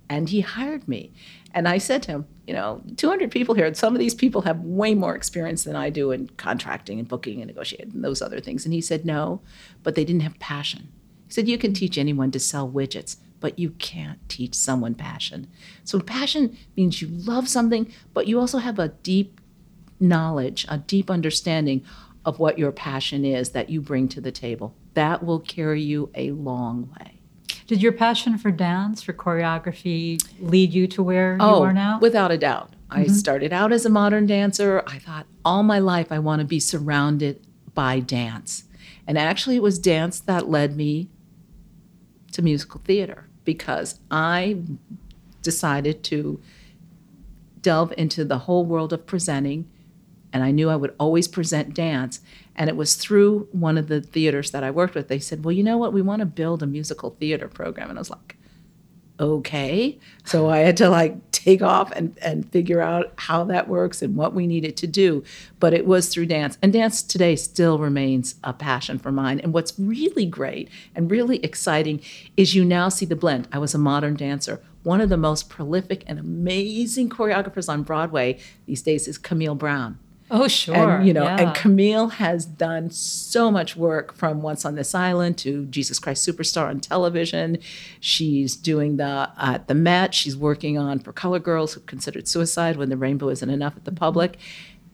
And 0.08 0.28
he 0.28 0.40
hired 0.40 0.86
me. 0.86 1.12
And 1.52 1.66
I 1.66 1.78
said 1.78 2.04
to 2.04 2.12
him, 2.12 2.26
you 2.46 2.54
know, 2.54 2.82
200 2.96 3.30
people 3.30 3.56
here, 3.56 3.66
and 3.66 3.76
some 3.76 3.94
of 3.94 3.98
these 3.98 4.14
people 4.14 4.42
have 4.42 4.60
way 4.60 4.94
more 4.94 5.16
experience 5.16 5.64
than 5.64 5.74
I 5.74 5.90
do 5.90 6.12
in 6.12 6.28
contracting 6.36 7.00
and 7.00 7.08
booking 7.08 7.40
and 7.40 7.48
negotiating 7.48 7.94
and 7.94 8.04
those 8.04 8.22
other 8.22 8.38
things. 8.38 8.64
And 8.64 8.72
he 8.72 8.80
said, 8.80 9.04
no, 9.04 9.40
but 9.82 9.96
they 9.96 10.04
didn't 10.04 10.22
have 10.22 10.38
passion. 10.38 10.92
He 11.26 11.32
said, 11.32 11.48
you 11.48 11.58
can 11.58 11.74
teach 11.74 11.98
anyone 11.98 12.30
to 12.30 12.38
sell 12.38 12.68
widgets, 12.68 13.16
but 13.40 13.59
you 13.59 13.70
can't 13.70 14.27
teach 14.29 14.55
someone 14.55 14.94
passion. 14.94 15.49
So 15.85 16.01
passion 16.01 16.57
means 16.77 17.03
you 17.03 17.09
love 17.09 17.49
something, 17.49 17.92
but 18.14 18.27
you 18.27 18.40
also 18.40 18.59
have 18.59 18.79
a 18.79 18.88
deep 18.88 19.40
knowledge, 20.01 20.66
a 20.68 20.79
deep 20.79 21.11
understanding 21.11 21.85
of 22.25 22.38
what 22.38 22.59
your 22.59 22.72
passion 22.72 23.25
is 23.25 23.51
that 23.51 23.70
you 23.70 23.81
bring 23.81 24.09
to 24.09 24.20
the 24.20 24.33
table. 24.33 24.75
That 24.94 25.22
will 25.22 25.40
carry 25.40 25.83
you 25.83 26.11
a 26.14 26.33
long 26.33 26.92
way. 26.99 27.20
Did 27.66 27.83
your 27.83 27.92
passion 27.92 28.38
for 28.38 28.51
dance, 28.51 29.03
for 29.03 29.12
choreography, 29.12 30.22
lead 30.40 30.72
you 30.72 30.87
to 30.88 31.03
where 31.03 31.37
oh, 31.40 31.59
you 31.59 31.62
are 31.64 31.72
now? 31.72 31.99
Without 32.01 32.31
a 32.31 32.38
doubt. 32.38 32.72
Mm-hmm. 32.90 33.01
I 33.01 33.07
started 33.07 33.53
out 33.53 33.72
as 33.72 33.85
a 33.85 33.90
modern 33.90 34.27
dancer. 34.27 34.83
I 34.87 34.99
thought 34.99 35.27
all 35.44 35.62
my 35.62 35.79
life 35.79 36.12
I 36.12 36.18
want 36.18 36.40
to 36.40 36.46
be 36.46 36.61
surrounded 36.61 37.44
by 37.75 38.01
dance. 38.01 38.64
And 39.07 39.18
actually, 39.18 39.57
it 39.57 39.62
was 39.62 39.79
dance 39.79 40.20
that 40.20 40.49
led 40.49 40.77
me 40.77 41.09
to 42.37 42.42
musical 42.42 42.81
theater 42.85 43.29
because 43.44 43.99
I 44.11 44.59
decided 45.42 46.05
to 46.05 46.40
delve 47.62 47.92
into 47.96 48.25
the 48.25 48.38
whole 48.38 48.64
world 48.64 48.92
of 48.92 49.07
presenting 49.07 49.68
and 50.33 50.44
I 50.44 50.51
knew 50.51 50.68
I 50.68 50.77
would 50.77 50.94
always 51.01 51.29
present 51.29 51.72
dance. 51.72 52.20
And 52.55 52.68
it 52.68 52.77
was 52.77 52.94
through 52.94 53.49
one 53.53 53.79
of 53.79 53.88
the 53.88 54.03
theaters 54.03 54.51
that 54.51 54.62
I 54.62 54.70
worked 54.70 54.94
with. 54.94 55.09
They 55.09 55.18
said, 55.18 55.44
Well, 55.44 55.53
you 55.53 55.62
know 55.62 55.79
what? 55.79 55.94
We 55.94 56.03
want 56.03 56.20
to 56.20 56.27
build 56.27 56.62
a 56.62 56.66
musical 56.66 57.16
theater 57.18 57.49
program. 57.49 57.88
And 57.88 57.99
I 57.99 58.01
was 58.01 58.11
like, 58.11 58.37
Okay. 59.18 59.99
So 60.25 60.51
I 60.51 60.59
had 60.59 60.77
to 60.77 60.90
like 60.90 61.25
take 61.46 61.62
off 61.62 61.92
and, 61.92 62.18
and 62.20 62.50
figure 62.50 62.80
out 62.80 63.12
how 63.16 63.44
that 63.44 63.68
works 63.68 64.02
and 64.02 64.16
what 64.16 64.35
we 64.35 64.48
needed 64.48 64.76
to 64.76 64.87
do. 64.88 65.22
But 65.61 65.74
it 65.74 65.87
was 65.87 66.09
through 66.09 66.26
dance. 66.26 66.59
And 66.61 66.72
dance 66.72 67.04
today 67.04 67.37
still 67.37 67.78
remains 67.78 68.35
a 68.42 68.52
passion 68.52 68.98
for 68.98 69.12
mine. 69.12 69.38
And 69.38 69.54
what's 69.54 69.78
really 69.78 70.26
great 70.26 70.68
and 70.96 71.09
really 71.09 71.37
exciting 71.44 72.02
is 72.37 72.56
you 72.56 72.64
now 72.64 72.88
see 72.88 73.06
the 73.06 73.14
blend. 73.14 73.46
I 73.52 73.59
was 73.59 73.74
a 73.74 73.78
modern 73.78 74.16
dancer. 74.16 74.61
One 74.82 75.00
of 75.00 75.09
the 75.09 75.16
most 75.16 75.48
prolific 75.48 76.02
and 76.09 76.18
amazing 76.18 77.11
choreographers 77.11 77.68
on 77.68 77.85
Broadway 77.85 78.40
these 78.66 78.82
days 78.82 79.06
is 79.06 79.16
Camille 79.16 79.54
Brown. 79.54 80.00
Oh, 80.30 80.48
sure. 80.48 80.74
And, 80.74 81.06
you 81.06 81.12
know, 81.12 81.24
yeah. 81.24 81.40
and 81.40 81.54
Camille 81.54 82.08
has 82.08 82.44
done 82.44 82.90
so 82.90 83.50
much 83.50 83.76
work 83.76 84.14
from 84.14 84.42
Once 84.42 84.64
on 84.64 84.74
This 84.74 84.94
Island 84.94 85.38
to 85.38 85.66
Jesus 85.66 85.98
Christ 85.98 86.26
Superstar 86.26 86.68
on 86.68 86.80
television. 86.80 87.58
She's 88.00 88.56
doing 88.56 88.96
the 88.96 89.30
at 89.38 89.60
uh, 89.60 89.64
the 89.66 89.74
Met. 89.74 90.14
She's 90.14 90.36
working 90.36 90.78
on 90.78 90.98
for 90.98 91.12
Color 91.12 91.38
Girls 91.38 91.74
who 91.74 91.80
considered 91.80 92.26
suicide 92.26 92.76
when 92.76 92.88
the 92.88 92.96
rainbow 92.96 93.28
isn't 93.28 93.48
enough 93.48 93.76
at 93.76 93.84
the 93.84 93.92
public. 93.92 94.36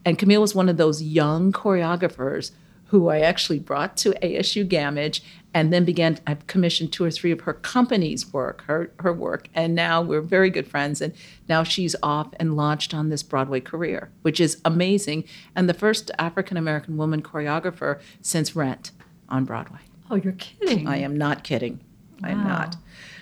And 0.05 0.19
Camille 0.19 0.41
was 0.41 0.55
one 0.55 0.69
of 0.69 0.77
those 0.77 1.03
young 1.03 1.53
choreographers 1.53 2.51
who 2.87 3.09
I 3.09 3.21
actually 3.21 3.59
brought 3.59 3.97
to 3.99 4.11
ASU 4.23 4.69
Gammage 4.69 5.23
and 5.55 5.73
then 5.73 5.85
began 5.85 6.19
I've 6.27 6.47
commissioned 6.47 6.93
two 6.93 7.05
or 7.05 7.11
three 7.11 7.31
of 7.31 7.43
her 7.43 7.55
company's 7.55 8.33
work, 8.33 8.63
her 8.63 8.91
her 9.01 9.13
work, 9.13 9.49
and 9.55 9.75
now 9.75 10.03
we're 10.03 10.21
very 10.21 10.51
good 10.51 10.67
friends. 10.67 11.01
And 11.01 11.13
now 11.49 11.63
she's 11.63 11.95
off 12.03 12.29
and 12.39 12.57
launched 12.57 12.95
on 12.95 13.09
this 13.09 13.23
Broadway 13.23 13.61
career, 13.61 14.11
which 14.23 14.41
is 14.41 14.61
amazing, 14.65 15.25
and 15.55 15.69
the 15.69 15.75
first 15.75 16.11
African 16.19 16.57
American 16.57 16.97
woman 16.97 17.23
choreographer 17.23 18.01
since 18.21 18.57
Rent 18.57 18.93
on 19.29 19.45
Broadway. 19.45 19.81
Oh, 20.11 20.17
you're 20.17 20.33
kidding! 20.35 20.87
I 20.87 20.99
am 20.99 21.17
not 21.17 21.45
kidding. 21.45 21.81
Wow. 22.23 22.29
I'm 22.29 22.45
not. 22.45 22.77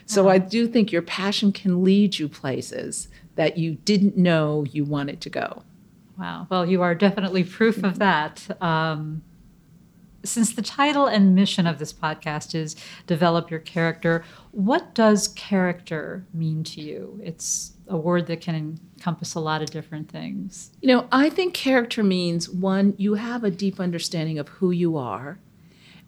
So 0.07 0.25
wow. 0.25 0.33
I 0.33 0.39
do 0.39 0.67
think 0.67 0.93
your 0.93 1.03
passion 1.03 1.53
can 1.53 1.85
lead 1.85 2.19
you 2.19 2.29
places 2.29 3.09
that 3.37 3.57
you 3.57 3.77
didn't 3.85 4.17
know 4.17 4.65
you 4.71 4.85
wanted 4.85 5.21
to 5.23 5.31
go. 5.31 5.63
Wow. 6.19 6.47
Well, 6.51 6.67
you 6.67 6.83
are 6.83 6.95
definitely 6.95 7.45
proof 7.45 7.83
of 7.83 7.99
that. 8.01 8.47
Um, 8.61 9.23
since 10.23 10.53
the 10.53 10.63
title 10.63 11.07
and 11.07 11.35
mission 11.35 11.67
of 11.67 11.79
this 11.79 11.93
podcast 11.93 12.55
is 12.55 12.77
develop 13.07 13.51
your 13.51 13.61
character, 13.61 14.25
what 14.51 14.95
does 14.95 15.29
character 15.29 16.27
mean 16.33 16.63
to 16.65 16.81
you? 16.81 17.21
It's 17.23 17.73
a 17.89 17.97
word 17.97 18.27
that 18.27 18.41
can 18.41 18.79
encompass 18.97 19.35
a 19.35 19.41
lot 19.41 19.63
of 19.63 19.71
different 19.71 20.11
things. 20.11 20.71
You 20.81 20.89
know, 20.89 21.09
I 21.11 21.31
think 21.31 21.55
character 21.55 22.03
means 22.03 22.49
one, 22.49 22.95
you 22.97 23.15
have 23.15 23.45
a 23.45 23.51
deep 23.51 23.81
understanding 23.81 24.39
of 24.39 24.49
who 24.49 24.71
you 24.71 24.97
are, 24.97 25.39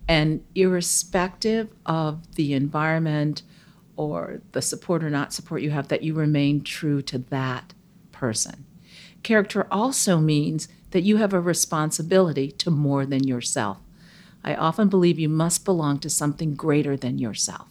and 0.09 0.45
irrespective 0.55 1.69
of 1.87 2.35
the 2.35 2.55
environment 2.55 3.43
or 3.97 4.41
the 4.53 4.63
support 4.63 5.05
or 5.05 5.11
not 5.11 5.33
support 5.33 5.63
you 5.63 5.71
have, 5.71 5.89
that 5.89 6.03
you 6.03 6.15
remain 6.15 6.63
true 6.63 7.03
to 7.03 7.19
that 7.19 7.73
person. 8.11 8.65
Character 9.23 9.67
also 9.71 10.19
means 10.19 10.69
that 10.91 11.03
you 11.03 11.19
have 11.19 11.33
a 11.33 11.41
responsibility 11.41 12.51
to 12.51 12.71
more 12.71 13.07
than 13.07 13.25
yourself. 13.27 13.79
I 14.45 14.55
often 14.55 14.89
believe 14.89 15.19
you 15.19 15.29
must 15.29 15.65
belong 15.65 15.99
to 16.01 16.11
something 16.11 16.55
greater 16.55 16.97
than 16.97 17.19
yourself 17.19 17.69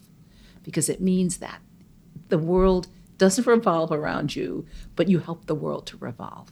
because 0.64 0.90
it 0.90 1.02
means 1.02 1.38
that 1.38 1.62
the 2.30 2.38
world 2.38 2.88
doesn't 3.18 3.48
revolve 3.56 3.92
around 3.92 4.36
you, 4.36 4.66
but 4.96 5.10
you 5.10 5.20
help 5.20 5.46
the 5.46 5.56
world 5.56 5.86
to 5.88 5.98
revolve. 5.98 6.50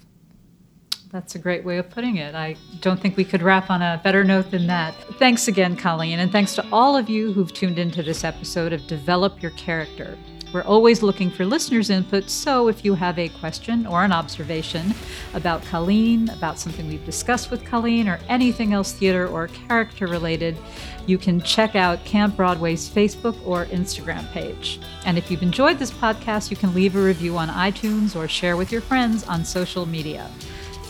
That's 1.12 1.34
a 1.34 1.40
great 1.40 1.66
way 1.66 1.80
of 1.80 1.90
putting 1.90 2.18
it. 2.18 2.36
I 2.36 2.56
don't 2.82 3.00
think 3.00 3.18
we 3.18 3.26
could 3.26 3.42
wrap 3.42 3.72
on 3.72 3.82
a 3.82 4.00
better 4.04 4.24
note 4.24 4.52
than 4.52 4.68
that. 4.68 4.94
Thanks 5.18 5.48
again, 5.48 5.76
Colleen, 5.76 6.20
and 6.20 6.32
thanks 6.32 6.54
to 6.56 6.66
all 6.72 6.96
of 6.96 7.10
you 7.10 7.34
who've 7.34 7.52
tuned 7.52 7.80
into 7.80 8.04
this 8.04 8.24
episode 8.24 8.74
of 8.74 8.86
Develop 8.86 9.42
Your 9.42 9.52
Character. 9.52 10.18
We're 10.52 10.64
always 10.64 11.04
looking 11.04 11.30
for 11.30 11.46
listeners' 11.46 11.92
input, 11.92 12.28
so 12.28 12.70
if 12.70 12.84
you 12.84 12.96
have 12.96 13.20
a 13.20 13.30
question 13.30 13.86
or 13.86 14.04
an 14.04 14.12
observation 14.12 14.96
about 15.36 15.64
Colleen, 15.66 16.28
about 16.30 16.58
something 16.58 16.88
we've 16.88 17.06
discussed 17.06 17.52
with 17.52 17.64
Colleen, 17.64 18.10
or 18.10 18.20
anything 18.28 18.74
else 18.74 18.92
theater 18.92 19.28
or 19.28 19.48
character 19.48 20.08
related, 20.08 20.58
you 21.06 21.20
can 21.20 21.40
check 21.42 21.76
out 21.76 22.04
Camp 22.04 22.36
Broadway's 22.36 22.90
Facebook 22.90 23.38
or 23.46 23.66
Instagram 23.66 24.28
page. 24.32 24.80
And 25.06 25.20
if 25.20 25.30
you've 25.30 25.44
enjoyed 25.44 25.78
this 25.78 25.92
podcast, 25.92 26.50
you 26.50 26.58
can 26.58 26.74
leave 26.74 26.96
a 26.96 27.04
review 27.04 27.38
on 27.38 27.50
iTunes 27.50 28.16
or 28.16 28.28
share 28.28 28.58
with 28.58 28.72
your 28.72 28.82
friends 28.82 29.24
on 29.26 29.46
social 29.46 29.86
media. 29.86 30.32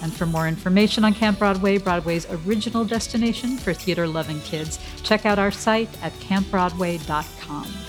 And 0.01 0.13
for 0.13 0.25
more 0.25 0.47
information 0.47 1.03
on 1.03 1.13
Camp 1.13 1.37
Broadway, 1.37 1.77
Broadway's 1.77 2.25
original 2.45 2.85
destination 2.85 3.57
for 3.57 3.73
theater 3.73 4.07
loving 4.07 4.39
kids, 4.41 4.79
check 5.03 5.25
out 5.25 5.37
our 5.37 5.51
site 5.51 5.89
at 6.01 6.13
campbroadway.com. 6.13 7.88